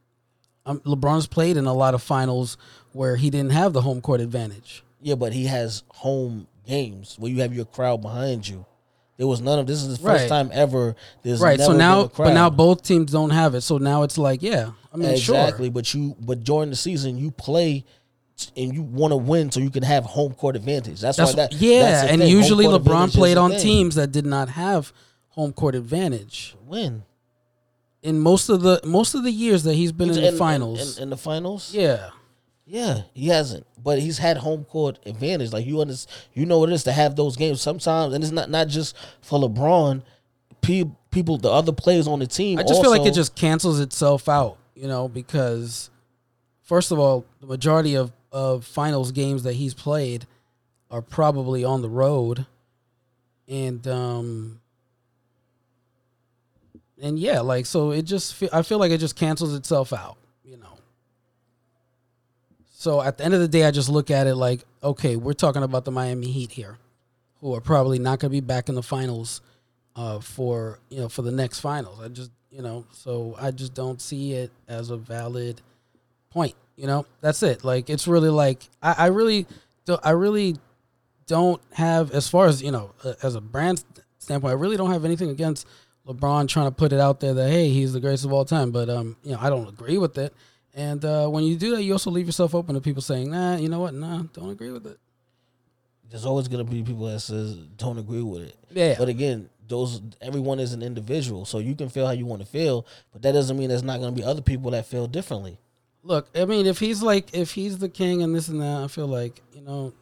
um, 0.66 0.80
LeBron's 0.80 1.26
played 1.26 1.56
in 1.56 1.66
a 1.66 1.74
lot 1.74 1.94
of 1.94 2.02
finals 2.02 2.56
where 2.92 3.16
he 3.16 3.30
didn't 3.30 3.52
have 3.52 3.72
the 3.72 3.82
home 3.82 4.00
court 4.00 4.20
advantage. 4.20 4.82
Yeah, 5.00 5.16
but 5.16 5.32
he 5.32 5.46
has 5.46 5.82
home 5.94 6.46
games 6.66 7.16
where 7.18 7.30
you 7.30 7.40
have 7.40 7.54
your 7.54 7.64
crowd 7.64 8.02
behind 8.02 8.46
you. 8.46 8.64
There 9.16 9.26
was 9.26 9.40
none 9.40 9.58
of 9.58 9.66
this 9.66 9.82
is 9.82 9.98
the 9.98 10.04
Right. 10.04 10.18
first 10.18 10.28
time 10.28 10.50
ever. 10.52 10.96
There's 11.22 11.40
right. 11.40 11.58
never 11.58 11.72
So 11.72 11.76
now, 11.76 12.06
but 12.16 12.32
now 12.32 12.50
both 12.50 12.82
teams 12.82 13.12
don't 13.12 13.30
have 13.30 13.54
it. 13.54 13.60
So 13.60 13.78
now 13.78 14.02
it's 14.02 14.18
like, 14.18 14.42
yeah, 14.42 14.70
I 14.92 14.96
mean, 14.96 15.10
exactly. 15.10 15.66
sure. 15.66 15.72
But 15.72 15.94
you 15.94 16.16
but 16.20 16.44
during 16.44 16.70
the 16.70 16.76
season 16.76 17.18
you 17.18 17.30
play 17.30 17.84
and 18.56 18.74
you 18.74 18.82
want 18.82 19.12
to 19.12 19.16
win 19.16 19.50
so 19.50 19.60
you 19.60 19.70
can 19.70 19.82
have 19.82 20.04
home 20.04 20.32
court 20.34 20.56
advantage. 20.56 21.00
That's, 21.00 21.18
That's, 21.18 21.32
why 21.32 21.48
that 21.48 21.52
yeah, 21.52 22.06
and 22.06 22.20
thing. 22.20 22.30
Usually 22.30 22.64
LeBron 22.64 23.12
played 23.12 23.36
on 23.36 23.50
thing. 23.50 23.60
teams 23.60 23.94
that 23.96 24.10
did 24.10 24.26
not 24.26 24.48
have 24.50 24.92
home 25.28 25.52
court 25.52 25.74
advantage 25.74 26.56
Win 26.66 27.04
in 28.02 28.18
most 28.18 28.48
of 28.48 28.62
the 28.62 28.80
most 28.84 29.14
of 29.14 29.22
the 29.22 29.30
years 29.30 29.62
that 29.64 29.74
he's 29.74 29.92
been 29.92 30.10
in 30.10 30.20
the 30.20 30.32
finals. 30.32 30.96
In, 30.98 31.04
in 31.04 31.10
the 31.10 31.16
finals, 31.16 31.72
yeah, 31.74 32.10
yeah, 32.66 33.02
he 33.14 33.28
hasn't. 33.28 33.66
But 33.82 34.00
he's 34.00 34.18
had 34.18 34.36
home 34.38 34.64
court 34.64 34.98
advantage. 35.06 35.52
Like 35.52 35.66
you 35.66 35.80
understand, 35.80 36.26
you 36.34 36.46
know 36.46 36.58
what 36.58 36.68
it 36.70 36.72
is 36.72 36.84
to 36.84 36.92
have 36.92 37.16
those 37.16 37.36
games 37.36 37.60
sometimes, 37.60 38.14
and 38.14 38.22
it's 38.22 38.32
not 38.32 38.50
not 38.50 38.68
just 38.68 38.96
for 39.20 39.38
LeBron. 39.38 40.02
Pe- 40.60 40.84
People, 41.10 41.36
the 41.36 41.50
other 41.50 41.72
players 41.72 42.08
on 42.08 42.20
the 42.20 42.26
team. 42.26 42.58
I 42.58 42.62
just 42.62 42.80
feel 42.80 42.90
like 42.90 43.04
it 43.04 43.12
just 43.12 43.34
cancels 43.34 43.80
itself 43.80 44.30
out, 44.30 44.56
you 44.74 44.88
know, 44.88 45.06
because 45.06 45.90
first 46.62 46.90
of 46.90 46.98
all, 46.98 47.26
the 47.40 47.46
majority 47.46 47.96
of, 47.96 48.12
of 48.30 48.64
finals 48.64 49.12
games 49.12 49.42
that 49.42 49.52
he's 49.52 49.74
played 49.74 50.26
are 50.90 51.02
probably 51.02 51.64
on 51.64 51.82
the 51.82 51.90
road. 51.90 52.46
And 53.46 53.86
um 53.86 54.61
and 57.02 57.18
yeah, 57.18 57.40
like 57.40 57.66
so 57.66 57.90
it 57.90 58.02
just 58.02 58.34
fe- 58.34 58.48
I 58.52 58.62
feel 58.62 58.78
like 58.78 58.92
it 58.92 58.98
just 58.98 59.16
cancels 59.16 59.54
itself 59.54 59.92
out, 59.92 60.16
you 60.44 60.56
know. 60.56 60.78
So 62.72 63.02
at 63.02 63.18
the 63.18 63.24
end 63.24 63.34
of 63.34 63.40
the 63.40 63.48
day 63.48 63.64
I 63.64 63.72
just 63.72 63.88
look 63.88 64.10
at 64.10 64.26
it 64.26 64.36
like, 64.36 64.64
okay, 64.82 65.16
we're 65.16 65.32
talking 65.32 65.64
about 65.64 65.84
the 65.84 65.90
Miami 65.90 66.30
Heat 66.30 66.52
here, 66.52 66.78
who 67.40 67.54
are 67.54 67.60
probably 67.60 67.98
not 67.98 68.20
going 68.20 68.30
to 68.30 68.32
be 68.32 68.40
back 68.40 68.68
in 68.68 68.76
the 68.76 68.82
finals 68.82 69.42
uh, 69.96 70.20
for 70.20 70.78
you 70.88 71.00
know 71.00 71.08
for 71.08 71.22
the 71.22 71.32
next 71.32 71.58
finals. 71.60 72.00
I 72.00 72.08
just 72.08 72.30
you 72.50 72.62
know 72.62 72.86
so 72.92 73.34
I 73.38 73.50
just 73.50 73.74
don't 73.74 74.00
see 74.00 74.34
it 74.34 74.52
as 74.68 74.90
a 74.90 74.96
valid 74.96 75.60
point. 76.30 76.54
You 76.76 76.86
know 76.86 77.04
that's 77.20 77.42
it. 77.42 77.64
Like 77.64 77.90
it's 77.90 78.06
really 78.06 78.30
like 78.30 78.68
I, 78.80 78.94
I 78.96 79.06
really 79.06 79.46
I 80.04 80.10
really 80.10 80.56
don't 81.26 81.60
have 81.72 82.12
as 82.12 82.28
far 82.28 82.46
as 82.46 82.62
you 82.62 82.70
know 82.70 82.92
uh, 83.02 83.14
as 83.24 83.34
a 83.34 83.40
brand 83.40 83.82
standpoint. 84.18 84.52
I 84.52 84.54
really 84.54 84.76
don't 84.76 84.92
have 84.92 85.04
anything 85.04 85.30
against 85.30 85.66
LeBron 86.06 86.48
trying 86.48 86.66
to 86.66 86.72
put 86.72 86.92
it 86.92 87.00
out 87.00 87.20
there 87.20 87.34
that 87.34 87.50
hey 87.50 87.68
he's 87.68 87.92
the 87.92 88.00
greatest 88.00 88.24
of 88.24 88.32
all 88.32 88.44
time. 88.44 88.70
But 88.70 88.88
um 88.88 89.16
you 89.22 89.32
know 89.32 89.38
I 89.40 89.50
don't 89.50 89.68
agree 89.68 89.98
with 89.98 90.18
it. 90.18 90.34
And 90.74 91.04
uh, 91.04 91.28
when 91.28 91.44
you 91.44 91.56
do 91.56 91.76
that, 91.76 91.82
you 91.82 91.92
also 91.92 92.10
leave 92.10 92.24
yourself 92.24 92.54
open 92.54 92.74
to 92.74 92.80
people 92.80 93.02
saying, 93.02 93.30
"Nah, 93.30 93.56
you 93.56 93.68
know 93.68 93.80
what? 93.80 93.92
Nah, 93.92 94.22
don't 94.32 94.48
agree 94.48 94.70
with 94.70 94.86
it." 94.86 94.98
there's 96.12 96.26
always 96.26 96.46
gonna 96.46 96.62
be 96.62 96.82
people 96.82 97.06
that 97.06 97.20
says 97.20 97.56
don't 97.78 97.98
agree 97.98 98.20
with 98.20 98.42
it. 98.42 98.56
Yeah. 98.70 98.94
But 98.98 99.08
again, 99.08 99.48
those 99.66 100.02
everyone 100.20 100.60
is 100.60 100.74
an 100.74 100.82
individual, 100.82 101.46
so 101.46 101.58
you 101.58 101.74
can 101.74 101.88
feel 101.88 102.06
how 102.06 102.12
you 102.12 102.26
want 102.26 102.42
to 102.42 102.46
feel, 102.46 102.86
but 103.12 103.22
that 103.22 103.32
doesn't 103.32 103.58
mean 103.58 103.70
there's 103.70 103.82
not 103.82 103.98
gonna 103.98 104.12
be 104.12 104.22
other 104.22 104.42
people 104.42 104.70
that 104.72 104.86
feel 104.86 105.06
differently. 105.06 105.58
Look, 106.02 106.28
I 106.34 106.44
mean, 106.44 106.66
if 106.66 106.78
he's 106.78 107.02
like, 107.02 107.34
if 107.34 107.52
he's 107.52 107.78
the 107.78 107.88
king 107.88 108.22
and 108.22 108.34
this 108.34 108.48
and 108.48 108.60
that, 108.60 108.82
I 108.84 108.88
feel 108.88 109.06
like, 109.06 109.40
you 109.54 109.62
know, 109.62 109.94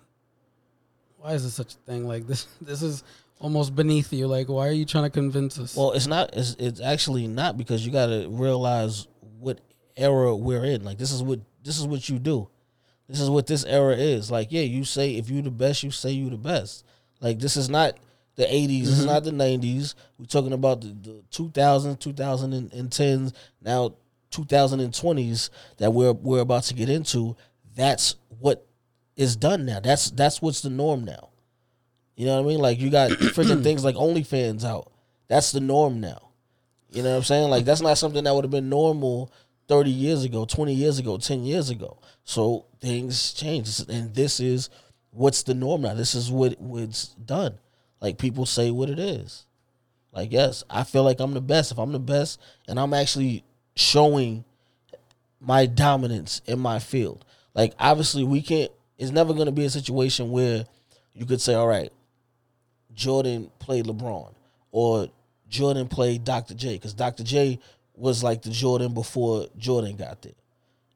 why 1.18 1.34
is 1.34 1.42
there 1.42 1.50
such 1.50 1.74
a 1.74 1.78
thing? 1.78 2.08
Like 2.08 2.26
this, 2.26 2.48
this 2.60 2.82
is 2.82 3.04
almost 3.40 3.74
beneath 3.74 4.12
you. 4.12 4.28
Like, 4.28 4.48
why 4.48 4.68
are 4.68 4.72
you 4.72 4.84
trying 4.84 5.04
to 5.04 5.10
convince 5.10 5.58
us? 5.58 5.76
Well, 5.76 5.92
it's 5.92 6.06
not. 6.06 6.30
It's, 6.34 6.54
it's 6.58 6.80
actually 6.80 7.26
not 7.26 7.56
because 7.58 7.84
you 7.84 7.90
got 7.90 8.06
to 8.06 8.28
realize 8.30 9.08
what 9.40 9.58
era 9.96 10.34
we're 10.36 10.64
in. 10.64 10.84
Like 10.84 10.98
this 10.98 11.10
is 11.10 11.22
what 11.22 11.40
this 11.64 11.78
is 11.78 11.86
what 11.86 12.08
you 12.08 12.18
do. 12.18 12.48
This 13.08 13.20
is 13.20 13.28
what 13.28 13.46
this 13.46 13.64
era 13.64 13.96
is. 13.96 14.30
Like 14.30 14.52
yeah, 14.52 14.62
you 14.62 14.84
say 14.84 15.16
if 15.16 15.28
you 15.30 15.42
the 15.42 15.50
best, 15.50 15.82
you 15.82 15.90
say 15.90 16.10
you 16.10 16.30
the 16.30 16.36
best. 16.36 16.84
Like 17.20 17.38
this 17.38 17.56
is 17.56 17.68
not 17.68 17.98
the 18.36 18.44
80s. 18.44 18.84
This 18.84 18.98
is 19.00 19.06
not 19.06 19.24
the 19.24 19.32
90s. 19.32 19.94
We're 20.18 20.26
talking 20.26 20.52
about 20.52 20.80
the, 20.80 20.88
the 20.88 21.22
2000s, 21.30 21.98
2010s, 21.98 23.32
now 23.60 23.94
2020s 24.30 25.50
that 25.78 25.90
we're 25.92 26.12
we're 26.12 26.40
about 26.40 26.62
to 26.64 26.74
get 26.74 26.88
into. 26.88 27.36
That's 27.74 28.16
what 28.38 28.66
is 29.16 29.36
done 29.36 29.66
now. 29.66 29.80
That's 29.80 30.10
that's 30.10 30.40
what's 30.40 30.60
the 30.60 30.70
norm 30.70 31.04
now. 31.04 31.29
You 32.20 32.26
know 32.26 32.36
what 32.36 32.44
I 32.44 32.52
mean? 32.52 32.60
Like 32.60 32.80
you 32.80 32.90
got 32.90 33.10
freaking 33.34 33.62
things 33.62 33.82
like 33.82 33.94
OnlyFans 33.94 34.62
out. 34.62 34.92
That's 35.28 35.52
the 35.52 35.60
norm 35.60 36.02
now. 36.02 36.32
You 36.90 37.02
know 37.02 37.12
what 37.12 37.16
I'm 37.16 37.22
saying? 37.22 37.48
Like 37.48 37.64
that's 37.64 37.80
not 37.80 37.96
something 37.96 38.24
that 38.24 38.34
would 38.34 38.44
have 38.44 38.50
been 38.50 38.68
normal 38.68 39.32
30 39.68 39.88
years 39.88 40.22
ago, 40.22 40.44
20 40.44 40.74
years 40.74 40.98
ago, 40.98 41.16
10 41.16 41.44
years 41.44 41.70
ago. 41.70 41.98
So 42.24 42.66
things 42.78 43.32
change, 43.32 43.70
and 43.88 44.14
this 44.14 44.38
is 44.38 44.68
what's 45.12 45.44
the 45.44 45.54
norm 45.54 45.80
now. 45.80 45.94
This 45.94 46.14
is 46.14 46.30
what 46.30 46.60
what's 46.60 47.06
done. 47.14 47.58
Like 48.02 48.18
people 48.18 48.44
say 48.44 48.70
what 48.70 48.90
it 48.90 48.98
is. 48.98 49.46
Like 50.12 50.30
yes, 50.30 50.62
I 50.68 50.84
feel 50.84 51.04
like 51.04 51.20
I'm 51.20 51.32
the 51.32 51.40
best. 51.40 51.72
If 51.72 51.78
I'm 51.78 51.92
the 51.92 51.98
best, 51.98 52.38
and 52.68 52.78
I'm 52.78 52.92
actually 52.92 53.44
showing 53.76 54.44
my 55.40 55.64
dominance 55.64 56.42
in 56.44 56.58
my 56.58 56.80
field. 56.80 57.24
Like 57.54 57.72
obviously 57.78 58.24
we 58.24 58.42
can't. 58.42 58.70
It's 58.98 59.10
never 59.10 59.32
going 59.32 59.46
to 59.46 59.52
be 59.52 59.64
a 59.64 59.70
situation 59.70 60.30
where 60.30 60.66
you 61.14 61.24
could 61.24 61.40
say, 61.40 61.54
all 61.54 61.66
right, 61.66 61.90
Jordan 63.00 63.50
played 63.58 63.86
LeBron 63.86 64.34
or 64.72 65.08
Jordan 65.48 65.88
played 65.88 66.22
Dr. 66.22 66.52
J 66.52 66.74
because 66.74 66.92
Dr. 66.92 67.24
J 67.24 67.58
was 67.94 68.22
like 68.22 68.42
the 68.42 68.50
Jordan 68.50 68.92
before 68.92 69.46
Jordan 69.56 69.96
got 69.96 70.20
there. 70.20 70.34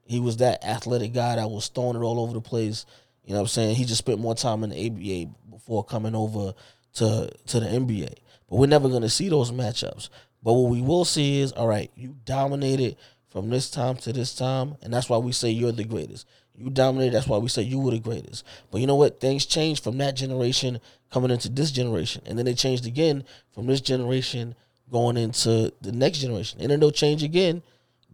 He 0.04 0.20
was 0.20 0.36
that 0.36 0.62
athletic 0.62 1.14
guy 1.14 1.36
that 1.36 1.50
was 1.50 1.68
throwing 1.68 1.96
it 1.96 2.04
all 2.04 2.20
over 2.20 2.34
the 2.34 2.42
place. 2.42 2.84
You 3.24 3.32
know 3.32 3.40
what 3.40 3.44
I'm 3.44 3.48
saying? 3.48 3.76
He 3.76 3.86
just 3.86 3.98
spent 3.98 4.20
more 4.20 4.34
time 4.34 4.62
in 4.64 4.70
the 4.70 4.86
ABA 4.86 5.34
before 5.50 5.82
coming 5.82 6.14
over 6.14 6.52
to 6.96 7.30
to 7.46 7.60
the 7.60 7.66
NBA. 7.66 8.12
But 8.50 8.56
we're 8.56 8.66
never 8.66 8.90
gonna 8.90 9.08
see 9.08 9.30
those 9.30 9.50
matchups. 9.50 10.10
But 10.42 10.52
what 10.52 10.70
we 10.70 10.82
will 10.82 11.06
see 11.06 11.40
is, 11.40 11.52
all 11.52 11.66
right, 11.66 11.90
you 11.96 12.16
dominated 12.26 12.96
from 13.28 13.48
this 13.48 13.70
time 13.70 13.96
to 13.96 14.12
this 14.12 14.34
time, 14.34 14.76
and 14.82 14.92
that's 14.92 15.08
why 15.08 15.16
we 15.16 15.32
say 15.32 15.48
you're 15.48 15.72
the 15.72 15.84
greatest. 15.84 16.26
You 16.56 16.70
dominated, 16.70 17.14
that's 17.14 17.26
why 17.26 17.38
we 17.38 17.48
say 17.48 17.62
you 17.62 17.80
were 17.80 17.90
the 17.90 17.98
greatest. 17.98 18.44
But 18.70 18.80
you 18.80 18.86
know 18.86 18.94
what? 18.94 19.20
Things 19.20 19.44
changed 19.44 19.82
from 19.82 19.98
that 19.98 20.14
generation 20.14 20.80
coming 21.10 21.30
into 21.30 21.48
this 21.48 21.72
generation. 21.72 22.22
And 22.26 22.38
then 22.38 22.44
they 22.46 22.54
changed 22.54 22.86
again 22.86 23.24
from 23.52 23.66
this 23.66 23.80
generation 23.80 24.54
going 24.90 25.16
into 25.16 25.72
the 25.80 25.92
next 25.92 26.18
generation. 26.18 26.60
And 26.60 26.70
then 26.70 26.80
they'll 26.80 26.90
change 26.90 27.22
again 27.22 27.62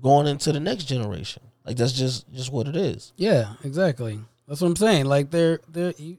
going 0.03 0.27
into 0.27 0.53
the 0.53 0.61
next 0.61 0.85
generation. 0.85 1.43
Like 1.65 1.77
that's 1.77 1.93
just 1.93 2.31
just 2.33 2.53
what 2.53 2.67
it 2.67 2.77
is. 2.77 3.13
Yeah, 3.17 3.55
exactly. 3.63 4.19
That's 4.49 4.61
what 4.61 4.69
I'm 4.69 4.77
saying. 4.77 5.05
Like 5.07 5.31
they're 5.31 5.61
they're 5.69 5.93
you, 5.99 6.17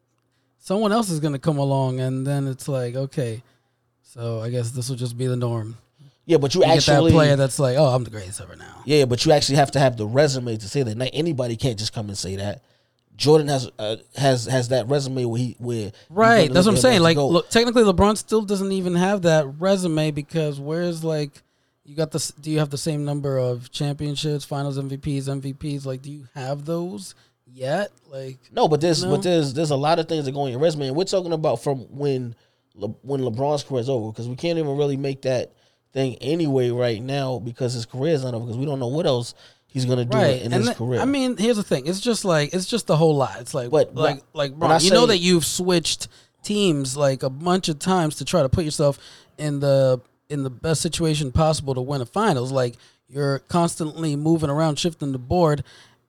someone 0.59 0.91
else 0.91 1.09
is 1.09 1.19
gonna 1.19 1.39
come 1.39 1.57
along, 1.57 1.99
and 1.99 2.25
then 2.25 2.47
it's 2.47 2.67
like 2.67 2.95
okay, 2.95 3.43
so 4.01 4.39
I 4.39 4.49
guess 4.49 4.71
this 4.71 4.89
will 4.89 4.95
just 4.95 5.17
be 5.17 5.27
the 5.27 5.35
norm. 5.35 5.77
Yeah, 6.25 6.37
but 6.37 6.53
you, 6.53 6.61
You 6.61 6.67
get 6.67 6.77
actually 6.77 7.11
that 7.11 7.15
player 7.15 7.35
that's 7.35 7.59
like, 7.59 7.77
oh, 7.77 7.87
I'm 7.87 8.03
the 8.03 8.09
greatest 8.09 8.41
ever 8.41 8.55
now. 8.55 8.83
Yeah, 8.85 9.05
but 9.05 9.25
you 9.25 9.31
actually 9.31 9.55
have 9.55 9.71
to 9.71 9.79
have 9.79 9.97
the 9.97 10.05
resume 10.05 10.55
to 10.57 10.67
say 10.67 10.83
that. 10.83 10.95
Not 10.95 11.09
anybody 11.13 11.55
can't 11.55 11.77
just 11.77 11.93
come 11.93 12.09
and 12.09 12.17
say 12.17 12.35
that. 12.35 12.61
Jordan 13.17 13.47
has 13.49 13.69
uh, 13.77 13.97
has 14.15 14.45
has 14.45 14.69
that 14.69 14.87
resume 14.87 15.25
where 15.25 15.39
he 15.39 15.55
where 15.59 15.91
Right. 16.09 16.51
That's 16.51 16.65
what 16.65 16.73
I'm 16.73 16.81
saying. 16.81 17.01
Like, 17.01 17.17
look, 17.17 17.49
technically, 17.49 17.83
LeBron 17.83 18.17
still 18.17 18.41
doesn't 18.41 18.71
even 18.71 18.95
have 18.95 19.23
that 19.23 19.45
resume 19.59 20.11
because 20.11 20.59
where's 20.59 21.03
like, 21.03 21.43
you 21.83 21.95
got 21.95 22.11
this? 22.11 22.31
Do 22.31 22.49
you 22.49 22.59
have 22.59 22.69
the 22.69 22.77
same 22.77 23.05
number 23.05 23.37
of 23.37 23.71
championships, 23.71 24.45
Finals 24.45 24.79
MVPs, 24.79 25.27
MVPs? 25.27 25.85
Like, 25.85 26.01
do 26.01 26.11
you 26.11 26.27
have 26.33 26.65
those 26.65 27.13
yet? 27.45 27.91
Like, 28.09 28.39
No, 28.51 28.67
but 28.67 28.81
there's 28.81 29.03
No? 29.03 29.11
but 29.11 29.23
there's 29.23 29.53
there's 29.53 29.71
a 29.71 29.75
lot 29.75 29.99
of 29.99 30.07
things 30.07 30.25
that 30.25 30.31
go 30.31 30.41
on 30.41 30.51
your 30.51 30.59
resume, 30.59 30.87
and 30.87 30.95
we're 30.95 31.03
talking 31.03 31.33
about 31.33 31.61
from 31.61 31.79
when 31.95 32.35
Le, 32.73 32.87
when 33.01 33.21
LeBron's 33.21 33.63
career 33.63 33.81
is 33.81 33.89
over 33.89 34.11
because 34.11 34.27
we 34.27 34.35
can't 34.35 34.57
even 34.57 34.77
really 34.77 34.97
make 34.97 35.21
that 35.23 35.53
thing 35.93 36.15
anyway 36.15 36.69
right 36.69 37.01
now 37.01 37.39
because 37.39 37.73
his 37.73 37.85
career 37.85 38.13
is 38.13 38.23
not 38.23 38.33
over 38.33 38.45
because 38.45 38.57
we 38.57 38.65
don't 38.65 38.79
know 38.79 38.87
what 38.87 39.05
else 39.05 39.33
he's 39.67 39.85
gonna 39.85 40.05
do 40.05 40.17
right? 40.17 40.37
in 40.41 40.45
and 40.53 40.55
his 40.55 40.65
th- 40.67 40.77
career. 40.77 40.99
I 41.01 41.05
mean, 41.05 41.37
here's 41.37 41.57
the 41.57 41.63
thing. 41.63 41.87
It's 41.87 41.99
just 42.01 42.23
like 42.25 42.53
it's 42.53 42.65
just 42.65 42.87
the 42.87 42.97
whole 42.97 43.15
lot. 43.15 43.37
It's 43.39 43.53
like, 43.53 43.69
But 43.71 43.93
like, 43.95 44.15
when- 44.15 44.23
like, 44.33 44.53
Bron, 44.59 44.81
you 44.81 44.91
know 44.91 45.05
that 45.07 45.17
you've 45.19 45.45
switched 45.45 46.07
teams 46.43 46.97
like 46.97 47.23
a 47.23 47.29
bunch 47.29 47.69
of 47.69 47.77
times 47.79 48.15
to 48.15 48.25
try 48.25 48.41
to 48.41 48.49
put 48.49 48.65
yourself 48.65 48.97
in 49.37 49.59
the 49.59 50.01
in 50.29 50.43
the 50.43 50.49
best 50.49 50.81
situation 50.81 51.31
possible 51.31 51.73
to 51.75 51.81
win 51.81 52.01
a 52.01 52.05
finals. 52.05 52.51
Like 52.51 52.75
you're 53.09 53.39
constantly 53.39 54.15
moving 54.15 54.49
around, 54.49 54.79
shifting 54.79 55.11
the 55.11 55.19
board, 55.19 55.63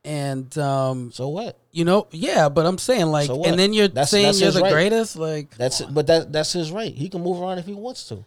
and 0.05 0.57
um, 0.59 1.11
so 1.13 1.29
what? 1.29 1.59
you 1.73 1.85
know, 1.85 2.07
yeah. 2.13 2.49
But 2.49 2.67
I'm 2.67 2.79
saying 2.79 3.07
like, 3.07 3.27
So 3.27 3.43
and 3.45 3.59
then 3.59 3.73
you're 3.73 3.89
That's- 3.89 4.11
saying 4.11 4.27
that's 4.27 4.41
you're 4.41 4.51
the 4.53 4.61
right. 4.61 4.73
greatest. 4.73 5.17
Like, 5.17 5.57
That's 5.57 5.81
it, 5.81 5.93
but 5.93 6.07
that 6.09 6.33
that's 6.33 6.53
his 6.53 6.71
right. 6.71 6.93
He 6.95 7.09
can 7.09 7.23
move 7.23 7.41
around 7.41 7.59
if 7.59 7.67
he 7.67 7.75
wants 7.75 8.09
to. 8.09 8.25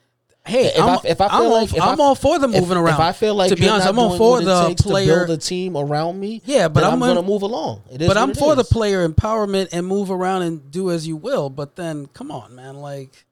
Hey, 0.47 0.65
If 0.67 0.79
I'm, 0.79 0.89
I- 0.89 0.99
if 1.05 1.21
I 1.21 1.27
feel 1.29 1.37
am 1.37 1.43
like- 1.51 1.71
all, 1.73 1.77
if 1.77 1.81
I'm 1.81 2.01
I- 2.01 2.03
all 2.03 2.15
for 2.15 2.39
the 2.39 2.47
If- 2.49 2.61
moving 2.61 2.77
around. 2.77 2.93
If 2.95 2.99
I 2.99 3.11
feel 3.11 3.35
like 3.35 3.49
to 3.49 3.55
be 3.55 3.67
honest, 3.67 3.87
I'm 3.87 3.97
all 3.99 4.17
for 4.17 4.41
the 4.41 4.75
player. 4.77 5.21
to 5.21 5.25
build 5.27 5.29
a 5.39 5.41
team 5.41 5.75
around 5.75 6.19
me. 6.19 6.41
Yeah, 6.45 6.67
but 6.67 6.83
I'm 6.83 6.93
I'm, 6.93 6.99
gonna 6.99 7.15
gonna- 7.15 7.27
move 7.27 7.41
along. 7.41 7.81
It 7.91 8.01
is 8.01 8.07
but 8.07 8.17
I'm 8.17 8.33
for 8.33 8.55
the 8.55 8.63
player 8.63 9.07
empowerment 9.07 9.69
and 9.71 9.85
move 9.87 10.11
around 10.11 10.43
and 10.43 10.69
do 10.71 10.91
as 10.91 11.07
you 11.07 11.15
will. 11.15 11.49
But 11.49 11.75
then, 11.75 12.07
come 12.07 12.31
on, 12.31 12.55
man, 12.55 12.75
like 12.77 13.25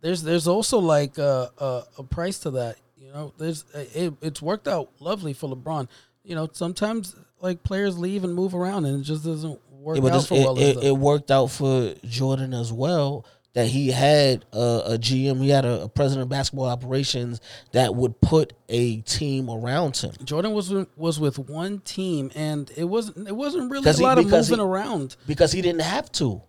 there's 0.00 0.22
there's 0.22 0.46
also 0.48 0.78
like 0.78 1.18
a, 1.18 1.50
a, 1.58 1.82
a 1.98 2.02
price 2.02 2.38
to 2.40 2.50
that. 2.52 2.76
You 2.96 3.12
know, 3.12 3.32
there's 3.38 3.64
it, 3.74 4.14
it's 4.22 4.40
worked 4.40 4.68
out 4.68 4.90
lovely 5.00 5.32
for 5.32 5.54
LeBron. 5.54 5.88
You 6.24 6.34
know, 6.34 6.48
sometimes 6.52 7.14
like 7.40 7.62
players 7.62 7.98
leave 7.98 8.24
and 8.24 8.34
move 8.34 8.54
around 8.54 8.84
and 8.84 9.00
it 9.00 9.04
just 9.04 9.24
doesn't 9.24 9.58
work 9.70 9.96
Yeah, 9.96 10.02
but 10.02 10.12
out 10.12 10.16
this, 10.18 10.26
for 10.26 10.34
it, 10.34 10.40
well. 10.44 10.58
it, 10.58 10.76
it 10.84 10.96
worked 10.96 11.30
out 11.30 11.46
for 11.50 11.94
Jordan 12.06 12.52
as 12.54 12.72
well. 12.72 13.24
That 13.54 13.66
he 13.66 13.88
had 13.90 14.44
a, 14.52 14.82
a 14.92 14.98
GM, 14.98 15.42
he 15.42 15.48
had 15.48 15.64
a, 15.64 15.82
a 15.82 15.88
president 15.88 16.22
of 16.22 16.28
basketball 16.28 16.66
operations 16.66 17.40
that 17.72 17.96
would 17.96 18.20
put 18.20 18.52
a 18.68 19.00
team 19.00 19.50
around 19.50 19.96
him. 19.96 20.12
Jordan 20.24 20.52
was 20.52 20.70
with- 20.70 20.86
was 20.96 21.18
with 21.18 21.36
one 21.38 21.80
team 21.80 22.30
and 22.36 22.70
it 22.76 22.84
wasn't 22.84 23.26
it 23.26 23.34
wasn't 23.34 23.68
really 23.68 23.90
a 23.90 23.92
he- 23.92 24.02
lot 24.04 24.18
of 24.18 24.26
moving 24.30 24.58
he- 24.58 24.64
around. 24.64 25.16
because 25.26 25.50
he 25.50 25.62
didn't 25.62 25.80
have 25.82 26.12
to. 26.12 26.40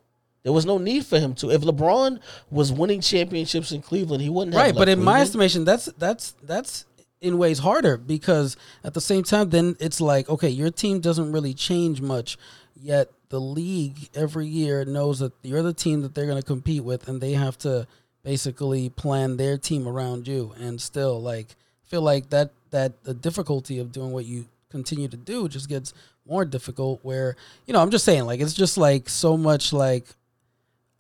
There 0.44 0.54
was 0.54 0.66
no 0.66 0.78
need 0.78 1.06
for 1.06 1.20
him 1.20 1.34
to. 1.36 1.50
If 1.52 1.62
LeBron 1.62 2.20
was 2.52 2.72
winning 2.72 3.02
championships 3.02 3.72
in 3.72 3.82
Cleveland, 3.82 4.22
he 4.22 4.30
wouldn't 4.30 4.54
have 4.56 4.64
right 4.64 4.76
but 4.76 4.88
in 4.90 5.04
my 5.04 5.22
estimation 5.22 5.66
that's 5.66 5.86
that's 5.98 6.34
that's 6.44 6.86
in 7.20 7.38
ways 7.40 7.58
harder 7.60 7.98
because 7.98 8.58
at 8.84 8.94
the 8.94 9.02
same 9.02 9.24
time 9.24 9.50
then 9.50 9.76
it's 9.80 10.02
like 10.02 10.30
okay 10.30 10.50
your 10.50 10.70
team 10.70 11.00
doesn't 11.00 11.32
really 11.32 11.54
change 11.56 12.00
much 12.02 12.38
yet 12.80 13.10
the 13.32 13.40
league 13.40 14.10
every 14.14 14.46
year 14.46 14.86
knows 14.86 15.20
that 15.20 15.34
you're 15.42 15.64
the 15.64 15.74
team 15.74 16.02
that 16.02 16.14
they're 16.14 16.28
going 16.28 16.42
to 16.42 16.46
compete 16.46 16.84
with 16.84 17.08
and 17.08 17.20
they 17.20 17.32
have 17.32 17.58
to 17.58 17.88
basically 18.24 18.90
plan 18.90 19.38
their 19.38 19.58
team 19.58 19.88
around 19.88 20.28
you. 20.28 20.54
And 20.60 20.80
still 20.80 21.20
like 21.20 21.56
feel 21.86 22.02
like 22.02 22.30
that 22.30 22.52
that 22.70 23.04
the 23.04 23.14
difficulty 23.14 23.80
of 23.80 23.92
doing 23.92 24.12
what 24.12 24.26
you 24.26 24.46
continue 24.70 25.08
to 25.08 25.18
do 25.18 25.50
just 25.50 25.68
gets 25.68 25.94
more 26.28 26.46
difficult 26.46 27.00
where 27.04 27.36
you 27.66 27.74
know 27.74 27.82
i'm 27.82 27.90
just 27.92 28.06
saying 28.06 28.24
like 28.24 28.40
it's 28.40 28.54
just 28.54 28.78
like 28.78 29.10
so 29.10 29.36
much 29.36 29.74
like 29.74 30.06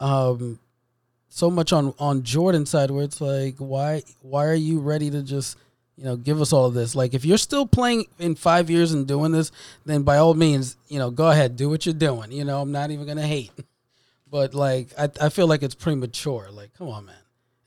um 0.01 0.59
so 1.29 1.49
much 1.49 1.71
on 1.71 1.93
on 1.97 2.23
Jordan's 2.23 2.69
side 2.69 2.91
where 2.91 3.05
it's 3.05 3.21
like 3.21 3.55
why 3.57 4.03
why 4.21 4.45
are 4.45 4.53
you 4.53 4.79
ready 4.79 5.09
to 5.09 5.23
just 5.23 5.57
you 6.01 6.07
know 6.07 6.15
give 6.15 6.41
us 6.41 6.51
all 6.51 6.71
this 6.71 6.95
like 6.95 7.13
if 7.13 7.23
you're 7.23 7.37
still 7.37 7.67
playing 7.67 8.05
in 8.17 8.33
5 8.33 8.71
years 8.71 8.91
and 8.91 9.07
doing 9.07 9.31
this 9.31 9.51
then 9.85 10.01
by 10.01 10.17
all 10.17 10.33
means 10.33 10.75
you 10.87 10.97
know 10.97 11.11
go 11.11 11.29
ahead 11.29 11.55
do 11.55 11.69
what 11.69 11.85
you're 11.85 11.93
doing 11.93 12.31
you 12.31 12.43
know 12.43 12.59
I'm 12.59 12.71
not 12.71 12.89
even 12.89 13.17
to 13.17 13.21
hate 13.21 13.51
but 14.29 14.55
like 14.55 14.89
I 14.97 15.09
I 15.21 15.29
feel 15.29 15.45
like 15.45 15.61
it's 15.61 15.75
premature 15.75 16.49
like 16.51 16.73
come 16.73 16.89
on 16.89 17.05
man 17.05 17.15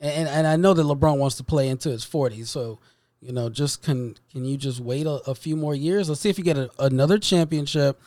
and 0.01 0.29
and 0.29 0.49
I 0.49 0.57
know 0.57 0.75
that 0.75 0.83
LeBron 0.83 1.19
wants 1.19 1.37
to 1.37 1.45
play 1.45 1.69
into 1.69 1.91
his 1.91 2.05
40s 2.05 2.49
so 2.49 2.81
you 3.21 3.31
know 3.31 3.49
just 3.51 3.83
can 3.85 4.17
can 4.33 4.45
you 4.45 4.57
just 4.57 4.81
wait 4.81 5.07
a, 5.07 5.21
a 5.31 5.35
few 5.37 5.55
more 5.55 5.77
years 5.77 6.09
let's 6.09 6.21
see 6.21 6.31
if 6.31 6.37
you 6.37 6.45
get 6.45 6.57
a, 6.59 6.69
another 6.81 7.19
championship 7.19 8.01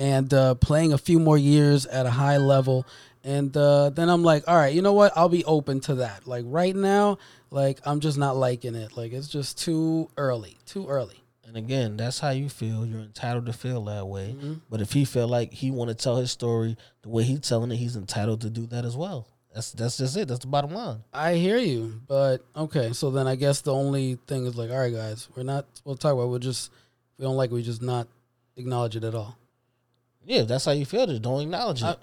and 0.00 0.32
uh, 0.32 0.54
playing 0.54 0.94
a 0.94 0.98
few 0.98 1.20
more 1.20 1.36
years 1.36 1.84
at 1.84 2.06
a 2.06 2.10
high 2.10 2.38
level. 2.38 2.86
And 3.22 3.54
uh, 3.54 3.90
then 3.90 4.08
I'm 4.08 4.22
like, 4.22 4.48
all 4.48 4.56
right, 4.56 4.74
you 4.74 4.80
know 4.80 4.94
what? 4.94 5.12
I'll 5.14 5.28
be 5.28 5.44
open 5.44 5.80
to 5.80 5.96
that. 5.96 6.26
Like 6.26 6.44
right 6.48 6.74
now, 6.74 7.18
like 7.50 7.80
I'm 7.84 8.00
just 8.00 8.18
not 8.18 8.36
liking 8.36 8.74
it. 8.74 8.96
Like 8.96 9.12
it's 9.12 9.28
just 9.28 9.58
too 9.58 10.08
early, 10.16 10.56
too 10.66 10.86
early. 10.86 11.16
And 11.44 11.56
again, 11.56 11.96
that's 11.96 12.20
how 12.20 12.30
you 12.30 12.48
feel. 12.48 12.86
You're 12.86 13.00
entitled 13.00 13.46
to 13.46 13.52
feel 13.52 13.84
that 13.86 14.06
way. 14.06 14.36
Mm-hmm. 14.36 14.54
But 14.70 14.80
if 14.80 14.92
he 14.92 15.04
feel 15.04 15.26
like 15.26 15.52
he 15.52 15.72
want 15.72 15.88
to 15.88 15.94
tell 15.96 16.16
his 16.16 16.30
story 16.30 16.76
the 17.02 17.08
way 17.08 17.24
he's 17.24 17.40
telling 17.40 17.72
it, 17.72 17.76
he's 17.76 17.96
entitled 17.96 18.40
to 18.42 18.50
do 18.50 18.66
that 18.66 18.84
as 18.84 18.96
well. 18.96 19.26
That's 19.52 19.72
that's 19.72 19.96
just 19.98 20.16
it. 20.16 20.28
That's 20.28 20.40
the 20.42 20.46
bottom 20.46 20.72
line. 20.72 21.02
I 21.12 21.34
hear 21.34 21.56
you, 21.58 22.00
but 22.06 22.44
okay. 22.54 22.92
So 22.92 23.10
then 23.10 23.26
I 23.26 23.34
guess 23.34 23.62
the 23.62 23.74
only 23.74 24.16
thing 24.28 24.46
is 24.46 24.56
like, 24.56 24.70
all 24.70 24.78
right, 24.78 24.92
guys, 24.92 25.28
we're 25.34 25.42
not. 25.42 25.66
We'll 25.84 25.96
talk 25.96 26.12
about. 26.12 26.22
it. 26.24 26.28
We'll 26.28 26.38
just. 26.38 26.70
If 26.70 27.18
we 27.18 27.24
don't 27.24 27.36
like. 27.36 27.50
it, 27.50 27.54
We 27.54 27.62
just 27.64 27.82
not 27.82 28.06
acknowledge 28.56 28.94
it 28.94 29.02
at 29.02 29.16
all. 29.16 29.36
Yeah, 30.24 30.42
if 30.42 30.48
that's 30.48 30.64
how 30.64 30.72
you 30.72 30.84
feel. 30.86 31.06
Just 31.06 31.22
don't 31.22 31.40
acknowledge 31.42 31.82
it. 31.82 31.86
I- 31.86 31.96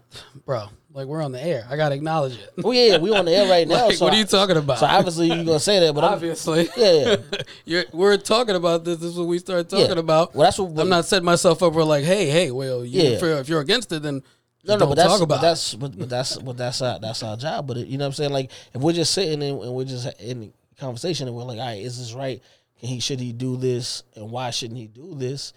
bro. 0.45 0.65
Like 0.93 1.05
we're 1.05 1.21
on 1.21 1.31
the 1.31 1.43
air. 1.43 1.63
I 1.69 1.77
gotta 1.77 1.93
acknowledge 1.93 2.33
it. 2.39 2.49
oh 2.63 2.71
yeah, 2.71 2.97
we 2.97 3.13
on 3.13 3.25
the 3.25 3.31
air 3.31 3.47
right 3.47 3.67
now. 3.67 3.85
Like, 3.85 3.97
so 3.97 4.05
what 4.05 4.15
are 4.15 4.17
you 4.17 4.25
talking 4.25 4.57
about? 4.57 4.79
So 4.79 4.87
obviously 4.87 5.27
you're 5.27 5.43
gonna 5.45 5.59
say 5.59 5.79
that, 5.79 5.93
but 5.93 6.03
I'm, 6.03 6.13
Obviously, 6.13 6.67
yeah, 6.75 6.91
yeah. 7.31 7.41
You're, 7.65 7.83
we're 7.93 8.17
talking 8.17 8.55
about 8.55 8.83
this. 8.83 8.97
This 8.97 9.11
is 9.11 9.17
what 9.19 9.27
we 9.27 9.37
started 9.37 9.69
talking 9.69 9.85
Yeah. 9.91 9.99
about. 9.99 10.33
Well, 10.33 10.45
that's 10.45 10.57
what 10.57 10.79
I'm 10.79 10.89
not 10.89 11.05
setting 11.05 11.25
myself 11.25 11.61
up 11.61 11.73
for 11.73 11.83
like, 11.83 12.03
hey, 12.03 12.29
hey, 12.31 12.49
well, 12.49 12.83
you, 12.83 12.99
Yeah. 13.03 13.09
if, 13.11 13.21
you're, 13.21 13.37
if 13.37 13.47
you're 13.49 13.61
against 13.61 13.91
it, 13.91 14.01
then 14.01 14.23
No, 14.63 14.73
no, 14.73 14.79
don't 14.79 14.89
but 14.89 14.95
that's 14.95 15.19
talk 15.19 15.29
but 15.29 15.39
that's 15.41 15.75
but, 15.75 15.99
but 15.99 16.09
that's 16.09 16.37
but 16.39 16.57
that's 16.57 16.81
our 16.81 16.97
that's 16.99 17.21
our 17.21 17.37
job. 17.37 17.67
But 17.67 17.77
it, 17.77 17.87
you 17.87 17.99
know 17.99 18.05
what 18.05 18.07
I'm 18.07 18.13
saying? 18.13 18.31
Like 18.33 18.49
if 18.73 18.81
we're 18.81 18.93
just 18.93 19.13
sitting 19.13 19.43
and, 19.43 19.61
and 19.61 19.73
we're 19.75 19.85
just 19.85 20.07
in 20.19 20.51
conversation 20.79 21.27
and 21.27 21.37
we're 21.37 21.43
like, 21.43 21.59
all 21.59 21.65
right, 21.67 21.79
is 21.83 21.99
this 21.99 22.13
right? 22.13 22.41
Can 22.79 22.89
he 22.89 22.99
should 22.99 23.19
he 23.19 23.33
do 23.33 23.55
this 23.55 24.01
and 24.15 24.31
why 24.31 24.49
shouldn't 24.49 24.79
he 24.79 24.87
do 24.87 25.13
this? 25.13 25.53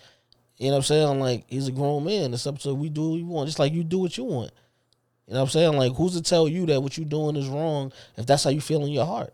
You 0.60 0.66
know 0.66 0.72
what 0.72 0.76
I'm 0.76 0.82
saying? 0.82 1.20
Like 1.20 1.44
he's 1.48 1.68
a 1.68 1.72
grown 1.72 2.04
man. 2.04 2.34
It's 2.34 2.46
up 2.46 2.58
to 2.60 2.74
we 2.74 2.90
do 2.90 3.08
what 3.08 3.14
we 3.14 3.22
want, 3.22 3.48
just 3.48 3.58
like 3.58 3.72
you 3.72 3.82
do 3.82 3.98
what 3.98 4.18
you 4.18 4.24
want. 4.24 4.52
You 5.26 5.32
know 5.32 5.40
what 5.40 5.46
I'm 5.46 5.50
saying? 5.50 5.72
Like 5.72 5.94
who's 5.94 6.12
to 6.12 6.22
tell 6.22 6.46
you 6.46 6.66
that 6.66 6.82
what 6.82 6.98
you're 6.98 7.06
doing 7.08 7.34
is 7.34 7.48
wrong 7.48 7.92
if 8.18 8.26
that's 8.26 8.44
how 8.44 8.50
you 8.50 8.60
feel 8.60 8.84
in 8.84 8.92
your 8.92 9.06
heart? 9.06 9.32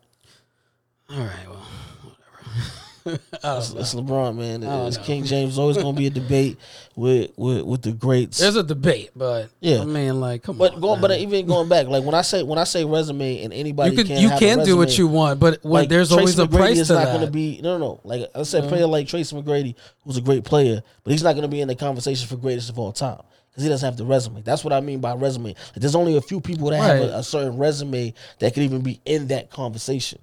All 1.10 1.18
right, 1.18 1.48
well, 1.48 1.66
whatever. 2.04 2.70
It's, 3.46 3.70
it's 3.70 3.94
LeBron, 3.94 4.36
man. 4.36 4.62
It's. 4.62 4.98
King 4.98 5.24
James. 5.24 5.58
Always 5.58 5.76
gonna 5.76 5.96
be 5.96 6.06
a 6.06 6.10
debate 6.10 6.58
with 6.96 7.30
with 7.36 7.62
with 7.64 7.82
the 7.82 7.92
greats. 7.92 8.38
There's 8.38 8.56
a 8.56 8.62
debate, 8.62 9.10
but 9.14 9.50
Yeah. 9.60 9.82
I 9.82 9.84
mean, 9.84 10.20
like, 10.20 10.42
come 10.42 10.58
but 10.58 10.74
on. 10.74 10.80
going, 10.80 11.00
but 11.00 11.12
even 11.12 11.46
going 11.46 11.68
back, 11.68 11.86
like 11.86 12.02
when 12.04 12.14
I 12.14 12.22
say 12.22 12.42
when 12.42 12.58
I 12.58 12.64
say 12.64 12.84
resume 12.84 13.44
and 13.44 13.52
anybody 13.52 13.90
you 13.90 13.96
can 13.96 14.06
can 14.06 14.18
you 14.20 14.30
can 14.30 14.64
do 14.64 14.76
what 14.76 14.98
you 14.98 15.06
want, 15.06 15.38
but 15.38 15.62
when 15.62 15.82
like, 15.82 15.88
there's 15.88 16.08
Tracy 16.08 16.20
always 16.20 16.38
a 16.38 16.46
McGrady 16.46 16.56
price 16.56 16.78
is 16.78 16.88
to 16.88 16.94
not 16.94 17.04
that. 17.04 17.12
going 17.12 17.26
to 17.26 17.30
be 17.30 17.60
no, 17.62 17.78
no, 17.78 17.86
no. 17.86 18.00
Like 18.02 18.28
I 18.34 18.42
said, 18.42 18.64
a 18.64 18.68
player 18.68 18.86
like 18.86 19.06
Tracy 19.06 19.36
McGrady, 19.36 19.74
who's 20.04 20.16
a 20.16 20.22
great 20.22 20.44
player, 20.44 20.82
but 21.04 21.12
he's 21.12 21.22
not 21.22 21.32
going 21.32 21.42
to 21.42 21.48
be 21.48 21.60
in 21.60 21.68
the 21.68 21.76
conversation 21.76 22.26
for 22.26 22.36
greatest 22.36 22.70
of 22.70 22.78
all 22.78 22.92
time 22.92 23.22
because 23.50 23.64
he 23.64 23.68
doesn't 23.70 23.86
have 23.86 23.96
the 23.96 24.04
resume. 24.04 24.42
That's 24.42 24.64
what 24.64 24.72
I 24.72 24.80
mean 24.80 25.00
by 25.00 25.14
resume. 25.14 25.54
Like, 25.54 25.74
there's 25.76 25.94
only 25.94 26.16
a 26.16 26.20
few 26.20 26.40
people 26.40 26.70
that 26.70 26.76
have 26.82 27.00
a, 27.00 27.18
a 27.18 27.22
certain 27.22 27.56
resume 27.56 28.12
that 28.38 28.52
could 28.52 28.62
even 28.62 28.82
be 28.82 29.00
in 29.04 29.28
that 29.28 29.50
conversation 29.50 30.18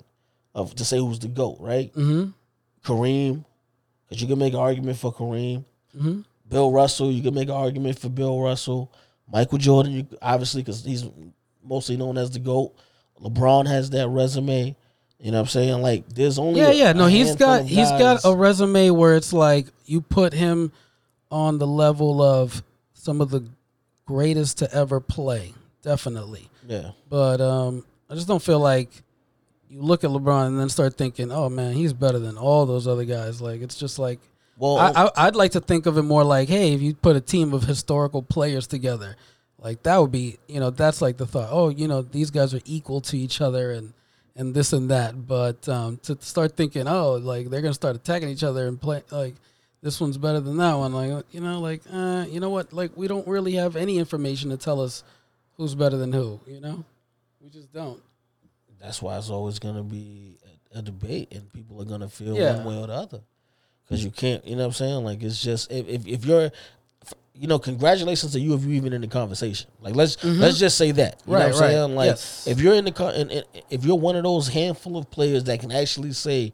of 0.53 0.75
to 0.75 0.85
say 0.85 0.99
who's 0.99 1.19
the 1.19 1.27
goat, 1.27 1.57
right? 1.59 1.91
mm-hmm. 1.93 2.29
Kareem, 2.83 3.45
because 4.07 4.21
you 4.21 4.27
can 4.27 4.39
make 4.39 4.53
an 4.53 4.59
argument 4.59 4.97
for 4.97 5.13
Kareem. 5.13 5.63
Mm-hmm. 5.97 6.21
Bill 6.49 6.71
Russell, 6.71 7.11
you 7.11 7.23
can 7.23 7.33
make 7.33 7.49
an 7.49 7.55
argument 7.55 7.97
for 7.99 8.09
Bill 8.09 8.39
Russell. 8.41 8.91
Michael 9.31 9.57
Jordan, 9.57 9.91
you, 9.93 10.07
obviously, 10.21 10.61
because 10.61 10.83
he's 10.83 11.05
mostly 11.63 11.97
known 11.97 12.17
as 12.17 12.29
the 12.31 12.39
GOAT. 12.39 12.73
LeBron 13.21 13.67
has 13.67 13.89
that 13.91 14.09
resume. 14.09 14.75
You 15.19 15.31
know 15.31 15.37
what 15.37 15.43
I'm 15.43 15.47
saying? 15.47 15.81
Like, 15.81 16.07
there's 16.09 16.37
only 16.37 16.59
Yeah, 16.59 16.69
a- 16.71 16.73
yeah. 16.73 16.91
No, 16.93 17.05
he's 17.07 17.35
got 17.37 17.63
he's 17.63 17.89
got 17.91 18.21
a 18.25 18.35
resume 18.35 18.89
where 18.89 19.15
it's 19.15 19.31
like 19.31 19.67
you 19.85 20.01
put 20.01 20.33
him 20.33 20.73
on 21.31 21.57
the 21.59 21.67
level 21.67 22.21
of 22.21 22.61
some 22.93 23.21
of 23.21 23.29
the 23.29 23.47
greatest 24.05 24.57
to 24.57 24.71
ever 24.73 24.99
play, 24.99 25.53
definitely. 25.81 26.49
yeah. 26.67 26.91
But 27.09 27.39
um, 27.39 27.85
I 28.09 28.15
just 28.15 28.27
don't 28.27 28.43
feel 28.43 28.59
like 28.59 28.89
you 29.73 29.81
look 29.81 30.03
at 30.03 30.12
LeBron 30.12 30.47
and 30.47 30.59
then 30.59 30.69
start 30.69 30.95
thinking, 30.95 31.31
"Oh 31.31 31.49
man, 31.49 31.73
he's 31.73 31.93
better 31.93 32.19
than 32.19 32.38
all 32.38 32.65
those 32.65 32.88
other 32.88 33.05
guys." 33.05 33.41
Like 33.41 33.62
it's 33.62 33.75
just 33.75 33.97
like 33.97 34.19
Well, 34.57 34.77
I, 34.77 34.91
I, 34.91 35.09
I'd 35.27 35.36
like 35.36 35.53
to 35.53 35.62
think 35.62 35.88
of 35.88 35.97
it 35.97 36.03
more 36.03 36.23
like, 36.23 36.47
"Hey, 36.47 36.73
if 36.73 36.81
you 36.81 36.93
put 36.93 37.15
a 37.15 37.21
team 37.21 37.53
of 37.53 37.63
historical 37.63 38.21
players 38.21 38.67
together, 38.67 39.15
like 39.57 39.81
that 39.83 39.97
would 39.97 40.12
be, 40.12 40.38
you 40.47 40.59
know, 40.59 40.69
that's 40.69 41.01
like 41.01 41.17
the 41.17 41.25
thought. 41.25 41.49
Oh, 41.51 41.69
you 41.69 41.88
know, 41.88 42.01
these 42.01 42.29
guys 42.29 42.53
are 42.53 42.62
equal 42.65 43.01
to 43.01 43.17
each 43.17 43.41
other 43.41 43.71
and 43.71 43.93
and 44.36 44.53
this 44.53 44.73
and 44.73 44.91
that. 44.91 45.27
But 45.27 45.67
um, 45.67 45.97
to 46.03 46.17
start 46.21 46.55
thinking, 46.55 46.88
oh, 46.88 47.13
like 47.13 47.49
they're 47.49 47.62
gonna 47.62 47.73
start 47.73 47.95
attacking 47.95 48.29
each 48.29 48.43
other 48.43 48.67
and 48.67 48.79
play 48.79 49.03
like 49.09 49.36
this 49.81 49.99
one's 49.99 50.17
better 50.17 50.39
than 50.39 50.57
that 50.57 50.75
one. 50.75 50.93
Like 50.93 51.25
you 51.31 51.41
know, 51.41 51.59
like 51.59 51.81
uh, 51.91 52.25
you 52.29 52.39
know 52.39 52.49
what? 52.49 52.73
Like 52.73 52.91
we 52.95 53.07
don't 53.07 53.27
really 53.27 53.53
have 53.53 53.75
any 53.75 53.97
information 53.97 54.49
to 54.51 54.57
tell 54.57 54.81
us 54.81 55.03
who's 55.57 55.75
better 55.75 55.97
than 55.97 56.13
who. 56.13 56.39
You 56.45 56.59
know, 56.59 56.86
we 57.41 57.49
just 57.49 57.71
don't. 57.73 58.01
That's 58.83 59.01
why 59.01 59.17
it's 59.17 59.29
always 59.29 59.59
going 59.59 59.75
to 59.75 59.83
be 59.83 60.37
a, 60.75 60.79
a 60.79 60.81
debate, 60.81 61.33
and 61.33 61.51
people 61.53 61.81
are 61.81 61.85
going 61.85 62.01
to 62.01 62.09
feel 62.09 62.35
Yeah. 62.35 62.57
one 62.57 62.65
way 62.65 62.77
or 62.83 62.87
the 62.87 62.93
other. 62.93 63.21
Because 63.85 64.03
you 64.03 64.11
can't, 64.11 64.45
you 64.45 64.55
know 64.55 64.63
what 64.63 64.67
I'm 64.67 64.71
saying? 64.73 65.03
Like, 65.03 65.23
it's 65.23 65.41
just, 65.41 65.71
if, 65.71 65.87
if, 65.87 66.07
if 66.07 66.25
you're, 66.25 66.51
you 67.33 67.47
know, 67.47 67.59
congratulations 67.59 68.31
to 68.33 68.39
you 68.39 68.53
if 68.53 68.63
you 68.63 68.71
even 68.71 68.93
in 68.93 69.01
the 69.01 69.07
conversation. 69.07 69.69
Like, 69.81 69.95
let's 69.95 70.17
mm-hmm. 70.17 70.39
let's 70.39 70.59
just 70.59 70.77
say 70.77 70.91
that. 70.91 71.21
You 71.25 71.33
know 71.33 71.39
Right, 71.39 71.45
what 71.47 71.55
I'm 71.55 71.61
right. 71.61 71.69
saying? 71.69 71.95
Like, 71.95 72.05
Yes. 72.07 72.47
if 72.47 72.59
you're 72.61 72.75
in 72.75 72.85
the, 72.85 72.91
co- 72.91 73.07
and, 73.09 73.31
and 73.31 73.43
if 73.69 73.83
you're 73.85 73.97
one 73.97 74.15
of 74.15 74.23
those 74.23 74.47
handful 74.49 74.97
of 74.97 75.09
players 75.09 75.43
that 75.45 75.59
can 75.59 75.71
actually 75.71 76.11
say, 76.13 76.53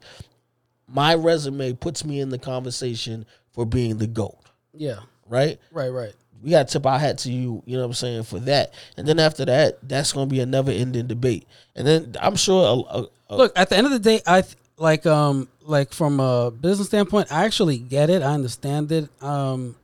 my 0.88 1.14
resume 1.14 1.72
puts 1.74 2.04
me 2.04 2.20
in 2.20 2.30
the 2.30 2.38
conversation 2.38 3.26
for 3.52 3.64
being 3.66 3.98
the 3.98 4.06
GOAT, 4.06 4.38
Yeah. 4.72 5.00
right? 5.28 5.58
Right. 5.72 5.88
Right. 5.90 6.14
We 6.42 6.50
got 6.50 6.68
to 6.68 6.72
tip 6.72 6.86
our 6.86 6.98
hat 6.98 7.18
to 7.18 7.32
you, 7.32 7.62
you 7.66 7.76
know 7.76 7.82
what 7.82 7.88
I'm 7.88 7.94
saying, 7.94 8.22
for 8.24 8.38
that. 8.40 8.74
And 8.96 9.06
then 9.06 9.18
after 9.18 9.44
that, 9.44 9.78
that's 9.86 10.12
to 10.12 10.26
be 10.26 10.40
a 10.40 10.46
never 10.46 10.70
ending 10.70 11.06
debate. 11.06 11.46
And 11.74 11.86
then 11.86 12.16
I'm 12.20 12.36
sure 12.36 12.64
a, 12.64 12.98
a, 12.98 13.08
a, 13.30 13.36
Look, 13.36 13.52
at 13.56 13.68
the 13.68 13.76
end 13.76 13.86
of 13.86 13.92
the 13.92 13.98
day, 13.98 14.20
I 14.26 14.42
th- 14.42 14.56
like 14.76 15.06
um 15.06 15.48
like 15.62 15.92
from 15.92 16.20
a 16.20 16.50
business 16.50 16.88
standpoint, 16.88 17.30
I 17.30 17.44
actually 17.44 17.78
get 17.78 18.10
it. 18.10 18.22
I 18.22 18.32
understand 18.32 18.90
it. 18.90 19.08
Um, 19.22 19.76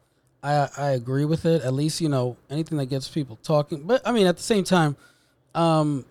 I 0.42 0.68
I 0.76 0.90
agree 0.90 1.24
with 1.24 1.44
it. 1.44 1.62
At 1.62 1.74
least 1.74 2.00
you 2.00 2.08
know 2.08 2.36
anything 2.50 2.78
that 2.78 2.86
gets 2.86 3.08
people 3.08 3.38
talking. 3.42 3.82
But 3.82 4.02
I 4.06 4.12
mean, 4.12 4.26
at 4.26 4.36
the 4.36 4.42
same 4.42 4.64
time, 4.64 4.96
um, 5.54 6.04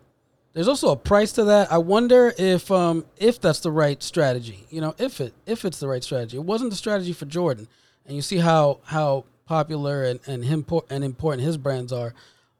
there's 0.53 0.67
also 0.67 0.89
a 0.89 0.95
price 0.95 1.33
to 1.33 1.45
that. 1.45 1.71
I 1.71 1.79
wonder 1.79 2.33
if 2.37 2.71
um 2.71 3.05
if 3.17 3.41
that's 3.41 3.59
the 3.59 3.71
right 3.71 4.01
strategy. 4.01 4.65
You 4.69 4.81
know, 4.81 4.95
if 4.97 5.19
it 5.19 5.33
if 5.45 5.65
it's 5.65 5.79
the 5.79 5.87
right 5.87 6.03
strategy. 6.03 6.37
It 6.37 6.43
wasn't 6.43 6.69
the 6.69 6.77
strategy 6.77 7.13
for 7.13 7.25
Jordan, 7.25 7.67
and 8.05 8.15
you 8.15 8.21
see 8.21 8.37
how 8.37 8.79
how 8.83 9.25
popular 9.45 10.03
and 10.03 10.19
and 10.27 10.45
him 10.45 10.65
and 10.89 11.03
important 11.03 11.45
his 11.45 11.57
brands 11.57 11.91
are. 11.93 12.13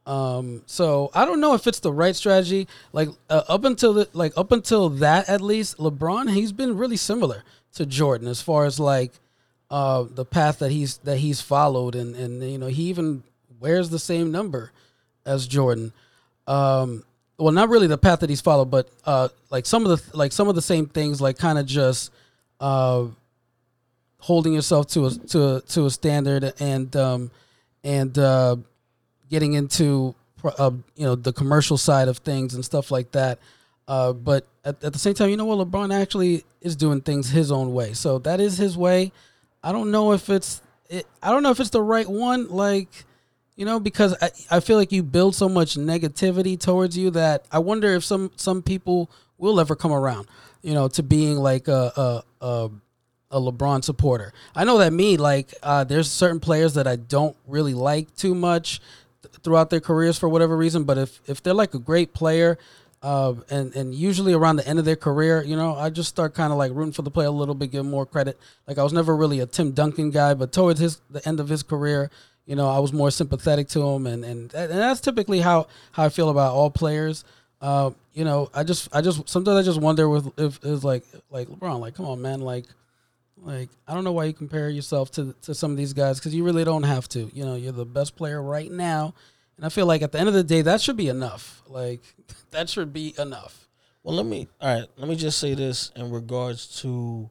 Um, 0.06 0.62
so 0.66 1.10
I 1.14 1.24
don't 1.24 1.40
know 1.40 1.54
if 1.54 1.66
it's 1.66 1.80
the 1.80 1.92
right 1.92 2.14
strategy. 2.14 2.68
Like 2.92 3.08
uh, 3.28 3.42
up 3.48 3.64
until 3.64 3.92
the, 3.94 4.08
like 4.12 4.32
up 4.36 4.52
until 4.52 4.88
that, 4.90 5.28
at 5.28 5.40
least 5.40 5.78
LeBron, 5.78 6.32
he's 6.32 6.52
been 6.52 6.76
really 6.76 6.96
similar 6.96 7.42
to 7.74 7.84
Jordan 7.84 8.28
as 8.28 8.40
far 8.40 8.64
as 8.64 8.78
like 8.78 9.12
uh, 9.70 10.04
the 10.08 10.24
path 10.24 10.60
that 10.60 10.70
he's 10.70 10.98
that 10.98 11.18
he's 11.18 11.40
followed, 11.40 11.94
and 11.96 12.14
and 12.14 12.42
you 12.42 12.58
know 12.58 12.68
he 12.68 12.84
even 12.84 13.24
wears 13.58 13.90
the 13.90 13.98
same 13.98 14.30
number 14.30 14.70
as 15.24 15.46
Jordan. 15.46 15.92
Um, 16.46 17.02
well, 17.38 17.52
not 17.52 17.68
really 17.68 17.88
the 17.88 17.98
path 17.98 18.20
that 18.20 18.30
he's 18.30 18.40
followed, 18.40 18.70
but 18.70 18.88
uh, 19.04 19.28
like 19.50 19.66
some 19.66 19.84
of 19.84 19.90
the 19.90 20.16
like 20.16 20.30
some 20.30 20.48
of 20.48 20.54
the 20.54 20.62
same 20.62 20.86
things, 20.86 21.20
like 21.20 21.36
kind 21.36 21.58
of 21.58 21.66
just 21.66 22.12
uh, 22.60 23.06
holding 24.18 24.52
yourself 24.52 24.86
to 24.88 25.06
a 25.06 25.10
to 25.10 25.56
a, 25.56 25.60
to 25.62 25.86
a 25.86 25.90
standard 25.90 26.52
and 26.60 26.94
um, 26.96 27.30
and 27.84 28.18
uh, 28.18 28.56
getting 29.28 29.54
into 29.54 30.14
uh, 30.44 30.70
you 30.94 31.04
know 31.04 31.14
the 31.14 31.32
commercial 31.32 31.76
side 31.76 32.08
of 32.08 32.18
things 32.18 32.54
and 32.54 32.64
stuff 32.64 32.90
like 32.90 33.12
that. 33.12 33.38
Uh, 33.88 34.12
but 34.12 34.46
at, 34.64 34.82
at 34.82 34.92
the 34.92 34.98
same 34.98 35.14
time, 35.14 35.30
you 35.30 35.36
know 35.36 35.44
what? 35.44 35.58
LeBron 35.68 35.94
actually 35.94 36.44
is 36.60 36.74
doing 36.74 37.00
things 37.00 37.30
his 37.30 37.52
own 37.52 37.72
way, 37.72 37.92
so 37.92 38.18
that 38.20 38.40
is 38.40 38.58
his 38.58 38.76
way. 38.76 39.12
I 39.62 39.72
don't 39.72 39.90
know 39.90 40.12
if 40.12 40.28
it's 40.28 40.60
it, 40.88 41.06
I 41.22 41.30
don't 41.30 41.42
know 41.42 41.50
if 41.50 41.60
it's 41.60 41.70
the 41.70 41.82
right 41.82 42.08
one. 42.08 42.48
Like 42.48 42.88
you 43.56 43.64
know, 43.64 43.80
because 43.80 44.14
I, 44.20 44.30
I 44.50 44.60
feel 44.60 44.76
like 44.76 44.92
you 44.92 45.02
build 45.02 45.34
so 45.34 45.48
much 45.48 45.76
negativity 45.76 46.60
towards 46.60 46.96
you 46.96 47.10
that 47.12 47.46
I 47.50 47.58
wonder 47.58 47.94
if 47.94 48.04
some 48.04 48.30
some 48.36 48.62
people 48.62 49.10
will 49.38 49.60
ever 49.60 49.74
come 49.74 49.92
around. 49.92 50.28
You 50.62 50.74
know, 50.74 50.88
to 50.88 51.02
being 51.02 51.38
like 51.38 51.68
a 51.68 51.92
a, 52.40 52.46
a, 52.46 52.70
a 53.36 53.38
LeBron 53.40 53.84
supporter. 53.84 54.32
I 54.54 54.64
know 54.64 54.78
that 54.78 54.92
me 54.92 55.18
like 55.18 55.54
uh, 55.62 55.84
there's 55.84 56.10
certain 56.10 56.40
players 56.40 56.74
that 56.74 56.86
I 56.86 56.96
don't 56.96 57.36
really 57.46 57.74
like 57.74 58.16
too 58.16 58.34
much 58.34 58.80
th- 59.22 59.34
throughout 59.42 59.68
their 59.68 59.80
careers 59.80 60.18
for 60.18 60.28
whatever 60.28 60.56
reason. 60.56 60.84
But 60.84 60.96
if 60.96 61.20
if 61.26 61.42
they're 61.42 61.54
like 61.54 61.74
a 61.74 61.78
great 61.78 62.12
player. 62.12 62.58
Uh, 63.02 63.34
and 63.50 63.76
and 63.76 63.94
usually 63.94 64.32
around 64.32 64.56
the 64.56 64.66
end 64.66 64.78
of 64.80 64.84
their 64.84 64.96
career, 64.96 65.44
you 65.44 65.54
know, 65.54 65.76
I 65.76 65.90
just 65.90 66.08
start 66.08 66.34
kind 66.34 66.50
of 66.50 66.58
like 66.58 66.72
rooting 66.72 66.94
for 66.94 67.02
the 67.02 67.10
player 67.10 67.28
a 67.28 67.30
little 67.30 67.54
bit, 67.54 67.70
give 67.70 67.84
more 67.84 68.06
credit. 68.06 68.40
Like 68.66 68.78
I 68.78 68.82
was 68.82 68.92
never 68.92 69.14
really 69.14 69.38
a 69.38 69.46
Tim 69.46 69.72
Duncan 69.72 70.10
guy, 70.10 70.32
but 70.34 70.50
towards 70.50 70.80
his 70.80 71.00
the 71.10 71.24
end 71.28 71.38
of 71.38 71.48
his 71.48 71.62
career, 71.62 72.10
you 72.46 72.56
know, 72.56 72.68
I 72.68 72.78
was 72.78 72.92
more 72.92 73.10
sympathetic 73.10 73.68
to 73.68 73.82
him, 73.82 74.06
and 74.06 74.24
and 74.24 74.52
and 74.54 74.70
that's 74.72 75.00
typically 75.00 75.40
how 75.40 75.66
how 75.92 76.04
I 76.04 76.08
feel 76.08 76.30
about 76.30 76.54
all 76.54 76.70
players. 76.70 77.22
Uh, 77.60 77.90
you 78.14 78.24
know, 78.24 78.50
I 78.54 78.64
just 78.64 78.88
I 78.92 79.02
just 79.02 79.28
sometimes 79.28 79.58
I 79.58 79.62
just 79.62 79.80
wonder 79.80 80.08
with 80.08 80.26
if 80.38 80.58
it's 80.64 80.82
like 80.82 81.04
like 81.30 81.48
LeBron, 81.48 81.80
like 81.80 81.94
come 81.94 82.06
on, 82.06 82.22
man, 82.22 82.40
like 82.40 82.64
like 83.38 83.68
I 83.86 83.94
don't 83.94 84.04
know 84.04 84.12
why 84.12 84.24
you 84.24 84.32
compare 84.32 84.68
yourself 84.70 85.10
to 85.12 85.34
to 85.42 85.54
some 85.54 85.70
of 85.70 85.76
these 85.76 85.92
guys 85.92 86.18
because 86.18 86.34
you 86.34 86.44
really 86.44 86.64
don't 86.64 86.84
have 86.84 87.08
to. 87.10 87.30
You 87.34 87.44
know, 87.44 87.54
you're 87.54 87.72
the 87.72 87.84
best 87.84 88.16
player 88.16 88.42
right 88.42 88.70
now, 88.70 89.14
and 89.56 89.64
I 89.64 89.68
feel 89.68 89.86
like 89.86 90.02
at 90.02 90.12
the 90.12 90.18
end 90.18 90.28
of 90.28 90.34
the 90.34 90.44
day, 90.44 90.62
that 90.62 90.80
should 90.80 90.96
be 90.96 91.08
enough. 91.08 91.62
Like 91.66 92.00
that 92.50 92.68
should 92.68 92.92
be 92.92 93.14
enough. 93.18 93.68
well, 94.02 94.16
let 94.16 94.26
me, 94.26 94.48
all 94.60 94.74
right, 94.74 94.88
let 94.96 95.08
me 95.08 95.16
just 95.16 95.38
say 95.38 95.54
this 95.54 95.90
in 95.96 96.10
regards 96.10 96.80
to 96.82 97.28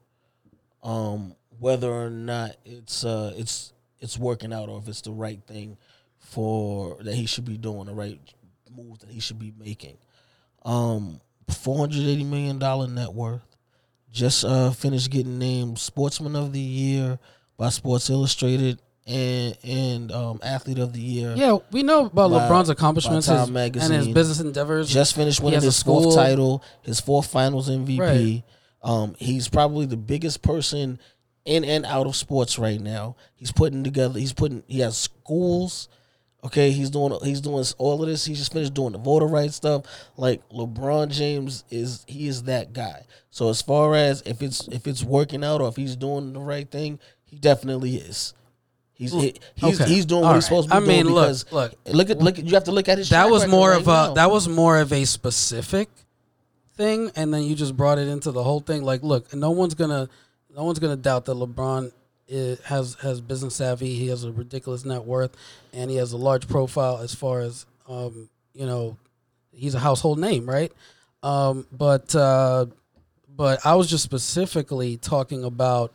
um, 0.82 1.34
whether 1.58 1.90
or 1.90 2.10
not 2.10 2.56
it's, 2.64 3.04
uh, 3.04 3.32
it's, 3.36 3.72
it's 4.00 4.18
working 4.18 4.52
out 4.52 4.68
or 4.68 4.78
if 4.78 4.88
it's 4.88 5.00
the 5.00 5.10
right 5.10 5.40
thing 5.46 5.78
for 6.18 6.98
that 7.00 7.14
he 7.14 7.26
should 7.26 7.44
be 7.46 7.56
doing, 7.56 7.86
the 7.86 7.94
right 7.94 8.20
move 8.76 8.98
that 9.00 9.10
he 9.10 9.20
should 9.20 9.38
be 9.38 9.52
making. 9.58 9.96
Um, 10.64 11.20
$480 11.50 12.26
million 12.26 12.94
net 12.94 13.12
worth. 13.12 13.55
Just 14.16 14.46
uh, 14.46 14.70
finished 14.70 15.10
getting 15.10 15.38
named 15.38 15.78
Sportsman 15.78 16.34
of 16.36 16.50
the 16.54 16.58
Year 16.58 17.18
by 17.58 17.68
Sports 17.68 18.08
Illustrated. 18.08 18.80
and 19.06 19.56
and 19.62 20.10
um, 20.10 20.40
athlete 20.42 20.78
of 20.78 20.94
the 20.94 21.00
year. 21.00 21.34
Yeah, 21.36 21.58
we 21.70 21.82
know 21.82 22.06
about 22.06 22.30
By- 22.30 22.48
LeBron's 22.48 22.70
accomplishments 22.70 23.26
his, 23.26 23.48
and 23.48 23.92
his 23.92 24.08
business 24.08 24.40
endeavors. 24.40 24.88
Just 24.88 25.14
finished 25.14 25.42
winning 25.42 25.60
his 25.60 25.82
fourth 25.82 26.04
school. 26.04 26.14
title, 26.14 26.64
his 26.80 26.98
fourth 26.98 27.26
Finals 27.26 27.68
MVP. 27.68 27.98
Right. 28.00 28.42
Um, 28.82 29.14
he's 29.18 29.48
probably 29.48 29.84
the 29.84 29.98
biggest 29.98 30.40
person 30.40 30.98
in 31.44 31.62
and 31.64 31.84
out 31.84 32.06
of 32.06 32.16
sports 32.16 32.58
right 32.58 32.80
now. 32.80 33.16
He's 33.34 33.52
putting 33.52 33.84
together. 33.84 34.18
He's 34.18 34.32
putting. 34.32 34.62
He 34.66 34.80
has 34.80 34.96
schools. 34.96 35.88
Okay, 36.44 36.70
he's 36.70 36.90
doing. 36.90 37.18
He's 37.24 37.40
doing 37.40 37.64
all 37.78 38.00
of 38.02 38.08
this. 38.08 38.24
He 38.24 38.34
just 38.34 38.52
finished 38.52 38.72
doing 38.74 38.92
the 38.92 38.98
voter 38.98 39.26
rights 39.26 39.56
stuff. 39.56 39.82
Like 40.16 40.48
LeBron 40.50 41.08
James 41.10 41.64
is. 41.70 42.04
He 42.06 42.28
is 42.28 42.44
that 42.44 42.72
guy. 42.72 43.04
So 43.30 43.48
as 43.48 43.62
far 43.62 43.94
as 43.96 44.22
if 44.24 44.42
it's 44.42 44.68
if 44.68 44.86
it's 44.86 45.02
working 45.02 45.42
out 45.42 45.60
or 45.60 45.68
if 45.68 45.76
he's 45.76 45.96
doing 45.96 46.32
the 46.32 46.40
right 46.40 46.70
thing, 46.70 47.00
he 47.24 47.36
definitely 47.36 47.96
is. 47.96 48.32
He's 48.92 49.12
he- 49.12 49.34
he's 49.56 49.80
Okay. 49.80 49.90
he's 49.92 50.06
doing 50.06 50.22
All 50.22 50.28
what 50.30 50.36
he's 50.36 50.44
right. 50.44 50.48
supposed 50.48 50.68
to 50.70 50.74
be 50.80 50.84
I 50.84 50.86
mean, 50.86 51.04
doing 51.06 51.14
look, 51.14 51.52
look. 51.52 51.74
look 51.86 52.10
at 52.10 52.18
look. 52.18 52.38
at- 52.38 52.46
You 52.46 52.54
have 52.54 52.64
to 52.64 52.72
look 52.72 52.88
at 52.88 52.98
his. 52.98 53.08
that 53.10 53.28
was 53.28 53.46
more 53.46 53.70
right 53.70 53.80
of 53.80 53.88
a 53.88 54.12
that 54.14 54.30
was 54.30 54.48
more 54.48 54.78
of 54.78 54.92
a 54.92 55.04
specific 55.04 55.88
thing, 56.76 57.10
and 57.16 57.32
then 57.34 57.42
you 57.42 57.54
just 57.54 57.76
brought 57.76 57.98
it 57.98 58.08
into 58.08 58.30
the 58.30 58.42
whole 58.42 58.60
thing. 58.60 58.84
Like, 58.84 59.02
look, 59.02 59.34
no 59.34 59.50
one's 59.50 59.74
gonna 59.74 60.08
no 60.54 60.64
one's 60.64 60.78
gonna 60.78 60.96
doubt 60.96 61.24
that 61.26 61.34
LeBron 61.36 61.90
has 62.28 62.94
has 63.02 63.20
business 63.20 63.56
savvy. 63.56 63.94
He 63.94 64.08
has 64.08 64.24
a 64.24 64.32
ridiculous 64.32 64.84
net 64.84 65.04
worth, 65.04 65.36
and 65.72 65.90
he 65.90 65.96
has 65.96 66.12
a 66.12 66.16
large 66.16 66.48
profile 66.48 66.98
as 66.98 67.14
far 67.14 67.40
as 67.40 67.66
um, 67.88 68.28
you 68.52 68.66
know, 68.66 68.96
he's 69.52 69.74
a 69.74 69.78
household 69.78 70.18
name, 70.18 70.48
right? 70.48 70.72
Um, 71.22 71.66
but 71.72 72.14
uh, 72.14 72.66
but 73.28 73.64
I 73.64 73.74
was 73.74 73.88
just 73.88 74.04
specifically 74.04 74.96
talking 74.96 75.44
about 75.44 75.92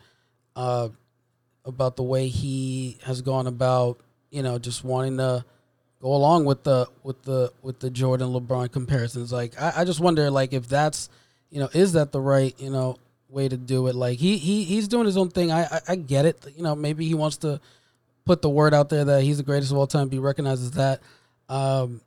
uh, 0.56 0.90
about 1.66 1.96
the 1.96 2.04
way 2.04 2.28
he 2.28 2.98
has 3.04 3.22
gone 3.22 3.48
about, 3.48 4.00
you 4.30 4.44
know, 4.44 4.60
just 4.60 4.84
wanting 4.84 5.18
to 5.18 5.44
go 6.02 6.14
along 6.14 6.46
with 6.46 6.64
the 6.64 6.88
with 7.04 7.22
the 7.24 7.52
with 7.62 7.80
the 7.80 7.90
Jordan 7.90 8.30
LeBron 8.30 8.72
comparisons. 8.72 9.32
Like 9.32 9.60
I, 9.60 9.74
I 9.78 9.86
just 9.86 10.00
wonder 10.00 10.30
like 10.30 10.54
if 10.54 10.68
that's 10.68 11.10
you 11.50 11.60
know, 11.60 11.70
is 11.74 11.94
that 11.94 12.12
the 12.14 12.22
right, 12.22 12.56
you 12.60 12.70
know, 12.70 12.98
way 13.32 13.48
to 13.48 13.58
do 13.58 13.88
it? 13.88 13.96
Like 13.96 14.20
he 14.20 14.38
he 14.38 14.64
he's 14.64 14.88
doing 14.88 15.06
his 15.06 15.18
own 15.18 15.30
thing. 15.30 15.52
I 15.52 15.64
I, 15.64 15.80
I 15.90 15.96
get 15.96 16.26
it. 16.26 16.46
You 16.56 16.64
know, 16.64 16.76
maybe 16.76 17.06
he 17.06 17.14
wants 17.14 17.38
to 17.38 17.60
put 18.26 18.42
the 18.42 18.50
word 18.50 18.74
out 18.74 18.90
there 18.90 19.06
that 19.06 19.24
he's 19.24 19.38
the 19.38 19.44
greatest 19.44 19.72
of 19.72 19.78
all 19.78 19.88
time, 19.88 20.08
be 20.10 20.20
recognized 20.20 20.64
as 20.64 20.72
that. 20.72 21.02
Um 21.50 22.02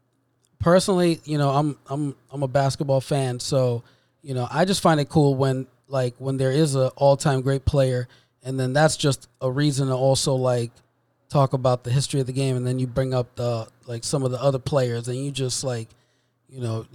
personally, 0.61 1.21
you 1.25 1.39
know, 1.39 1.51
I'm 1.51 1.79
I'm 1.87 2.17
I'm 2.31 2.43
a 2.43 2.49
basketball 2.49 3.01
fan, 3.01 3.41
so 3.41 3.83
you 4.23 4.35
know, 4.35 4.49
I 4.51 4.65
just 4.65 4.81
find 4.81 4.99
it 5.01 5.09
cool 5.09 5.35
when 5.35 5.67
like 5.89 6.15
when 6.19 6.39
there 6.39 6.51
is 6.51 6.75
a 6.75 6.89
all 6.97 7.17
time 7.17 7.43
great 7.43 7.65
player, 7.65 8.09
and 8.43 8.59
then 8.59 8.73
that's 8.73 8.97
just 8.97 9.29
a 9.41 9.51
reason 9.51 9.89
to 9.89 9.95
also 9.95 10.35
like 10.35 10.73
talk 11.29 11.53
about 11.53 11.85
the 11.85 11.91
history 11.91 12.21
of 12.21 12.27
the 12.27 12.33
game, 12.33 12.57
and 12.57 12.67
then 12.67 12.79
you 12.79 12.87
bring 12.87 13.13
up 13.13 13.35
the 13.37 13.69
like 13.87 14.05
some 14.05 14.23
of 14.23 14.31
the 14.31 14.41
other 14.41 14.59
players, 14.59 15.09
and 15.09 15.19
you 15.19 15.31
just 15.31 15.63
like, 15.63 15.89
you 16.49 16.61
know, 16.61 16.87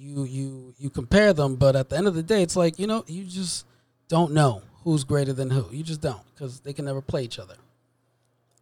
you 0.00 0.24
you 0.24 0.74
you 0.78 0.90
compare 0.90 1.32
them, 1.32 1.56
but 1.56 1.76
at 1.76 1.88
the 1.90 1.96
end 1.96 2.06
of 2.08 2.14
the 2.14 2.22
day, 2.22 2.42
it's 2.42 2.56
like 2.56 2.78
you 2.78 2.86
know, 2.86 3.04
you 3.06 3.24
just 3.24 3.66
don't 4.08 4.32
know 4.32 4.62
who's 4.84 5.04
greater 5.04 5.32
than 5.32 5.50
who. 5.50 5.66
You 5.70 5.82
just 5.82 6.00
don't 6.00 6.22
because 6.34 6.60
they 6.60 6.72
can 6.72 6.84
never 6.86 7.00
play 7.02 7.22
each 7.22 7.38
other 7.38 7.54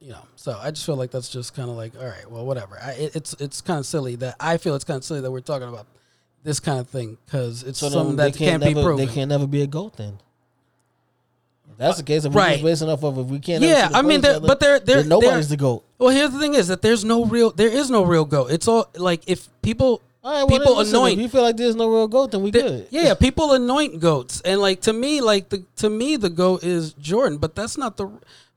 you 0.00 0.10
know 0.12 0.22
so 0.36 0.56
i 0.62 0.70
just 0.70 0.86
feel 0.86 0.94
like 0.94 1.10
that's 1.10 1.28
just 1.28 1.56
kind 1.56 1.68
of 1.68 1.74
like 1.76 1.92
all 1.98 2.06
right 2.06 2.30
well 2.30 2.46
whatever 2.46 2.78
I, 2.80 2.92
it, 2.92 3.16
it's 3.16 3.34
it's 3.40 3.60
kind 3.60 3.80
of 3.80 3.84
silly 3.86 4.14
that 4.16 4.36
i 4.38 4.56
feel 4.56 4.76
it's 4.76 4.84
kind 4.84 4.98
of 4.98 5.02
silly 5.02 5.20
that 5.22 5.30
we're 5.32 5.40
talking 5.40 5.68
about 5.68 5.86
this 6.44 6.60
kind 6.60 6.78
of 6.78 6.88
thing 6.88 7.18
because 7.26 7.64
it's 7.64 7.80
So 7.80 7.88
something 7.88 8.14
that 8.14 8.36
can't, 8.36 8.62
can't, 8.62 8.62
be 8.62 8.74
never, 8.74 8.82
proven 8.86 9.06
They 9.06 9.12
can't 9.12 9.28
never 9.28 9.48
be 9.48 9.62
a 9.62 9.66
goat 9.66 9.96
then. 9.96 10.18
That's 11.76 11.96
the 11.98 12.04
case. 12.04 12.24
If 12.24 12.32
we're 12.32 12.40
Right. 12.40 12.52
just 12.54 12.64
basing 12.64 12.88
off 12.88 13.02
of 13.02 13.18
if 13.18 13.26
we 13.26 13.40
can't. 13.40 13.62
yeah 13.62 13.88
i 13.92 14.02
mean 14.02 14.08
play 14.08 14.14
each 14.16 14.22
there, 14.22 14.36
other, 14.36 14.46
but 14.46 14.60
there 14.60 14.78
there 14.78 15.04
nobody's 15.04 15.48
the 15.48 15.56
goat. 15.56 15.84
well 15.98 16.10
here's 16.10 16.30
the 16.30 16.38
thing 16.38 16.54
is 16.54 16.68
that 16.68 16.80
there's 16.80 17.04
no 17.04 17.24
real 17.24 17.50
there 17.50 17.68
is 17.68 17.90
no 17.90 18.04
real 18.04 18.24
go 18.24 18.46
it's 18.46 18.68
all 18.68 18.88
like 18.96 19.22
if 19.28 19.48
people 19.62 20.00
All 20.24 20.32
right, 20.32 20.50
well, 20.50 20.58
people 20.58 20.80
anoint 20.80 21.14
If 21.14 21.22
you 21.22 21.28
feel 21.28 21.42
like 21.42 21.56
there's 21.56 21.76
no 21.76 21.88
real 21.88 22.08
goat, 22.08 22.32
then 22.32 22.42
we 22.42 22.50
the- 22.50 22.60
good. 22.62 22.86
yeah 22.90 23.14
people 23.14 23.52
anoint 23.52 24.00
goats. 24.00 24.40
And 24.42 24.60
like 24.60 24.80
to 24.82 24.92
me 24.92 25.20
like 25.20 25.48
the 25.48 25.64
to 25.76 25.88
me 25.88 26.16
the 26.16 26.30
goat 26.30 26.64
is 26.64 26.92
jordan 26.94 27.38
but 27.38 27.54
that's 27.54 27.78
not 27.78 27.96
the 27.96 28.10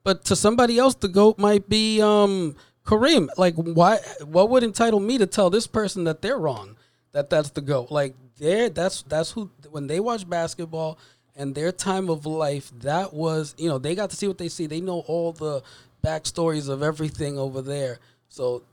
but 0.03 0.25
to 0.25 0.35
somebody 0.35 0.79
else 0.79 0.95
the 0.95 1.07
goat 1.07 1.37
might 1.37 1.69
be 1.69 2.01
um 2.01 2.55
kareem. 2.85 3.29
Like 3.37 3.55
why 3.55 3.99
what 4.25 4.49
would 4.49 4.63
entitle 4.63 4.99
me 4.99 5.17
to 5.19 5.27
tell 5.27 5.49
this 5.49 5.67
person 5.67 6.03
that 6.05 6.21
they're 6.21 6.39
wrong 6.39 6.75
that 7.11 7.29
that's 7.29 7.51
the 7.51 7.61
goat? 7.61 7.91
Like 7.91 8.15
they're 8.37 8.69
that's 8.69 9.03
that's 9.03 9.31
who 9.31 9.51
when 9.69 9.85
they 9.87 9.99
watch 9.99 10.27
basketball 10.27 10.97
and 11.35 11.53
their 11.55 11.71
time 11.71 12.09
of 12.09 12.25
life 12.25 12.71
that 12.79 13.13
was 13.13 13.53
you 13.57 13.69
know 13.69 13.77
they 13.77 13.93
got 13.95 14.09
to 14.09 14.15
see 14.15 14.27
what 14.27 14.39
they 14.39 14.49
see. 14.49 14.65
They 14.65 14.81
know 14.81 15.03
all 15.07 15.31
the 15.31 15.61
backstories 16.03 16.67
of 16.67 16.81
everything 16.81 17.37
over 17.37 17.61
there. 17.61 17.99
So 18.29 18.63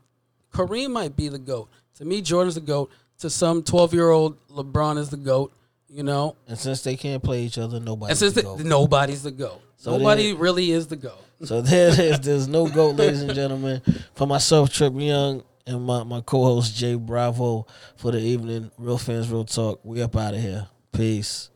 Kareem 0.51 0.89
might 0.89 1.15
be 1.15 1.29
the 1.29 1.37
GOAT. 1.37 1.69
To 1.99 2.05
me, 2.05 2.21
Jordan's 2.21 2.55
the 2.55 2.61
GOAT. 2.61 2.91
To 3.19 3.29
some 3.29 3.63
12 3.63 3.93
year 3.93 4.09
old, 4.09 4.37
LeBron 4.47 4.97
is 4.97 5.09
the 5.09 5.17
GOAT, 5.17 5.53
you 5.89 6.03
know? 6.03 6.35
And 6.47 6.57
since 6.57 6.81
they 6.81 6.95
can't 6.95 7.21
play 7.21 7.43
each 7.43 7.57
other, 7.57 7.79
nobody's 7.79 8.21
And 8.21 8.33
since 8.33 8.43
the 8.43 8.63
nobody's 8.63 9.23
the 9.23 9.31
GOAT. 9.31 9.61
So 9.75 9.97
Nobody 9.97 10.33
really 10.33 10.71
is 10.71 10.87
the 10.87 10.95
GOAT. 10.95 11.25
So 11.45 11.61
there 11.61 11.87
it 11.87 11.99
is. 11.99 12.19
There's 12.19 12.47
no 12.49 12.67
goat, 12.67 12.97
ladies 12.97 13.21
and 13.21 13.33
gentlemen. 13.33 13.81
For 14.13 14.27
myself, 14.27 14.73
Trip 14.73 14.93
Yung, 14.93 15.41
and 15.65 15.85
my, 15.85 16.03
my 16.03 16.19
co-host 16.19 16.75
J 16.75 16.95
Bravo 16.95 17.65
for 17.95 18.11
the 18.11 18.19
evening. 18.19 18.71
Real 18.77 18.97
fans, 18.97 19.29
real 19.29 19.45
talk. 19.45 19.79
We 19.83 20.01
up 20.01 20.17
out 20.17 20.33
of 20.33 20.41
here. 20.41 20.67
Peace. 20.91 21.48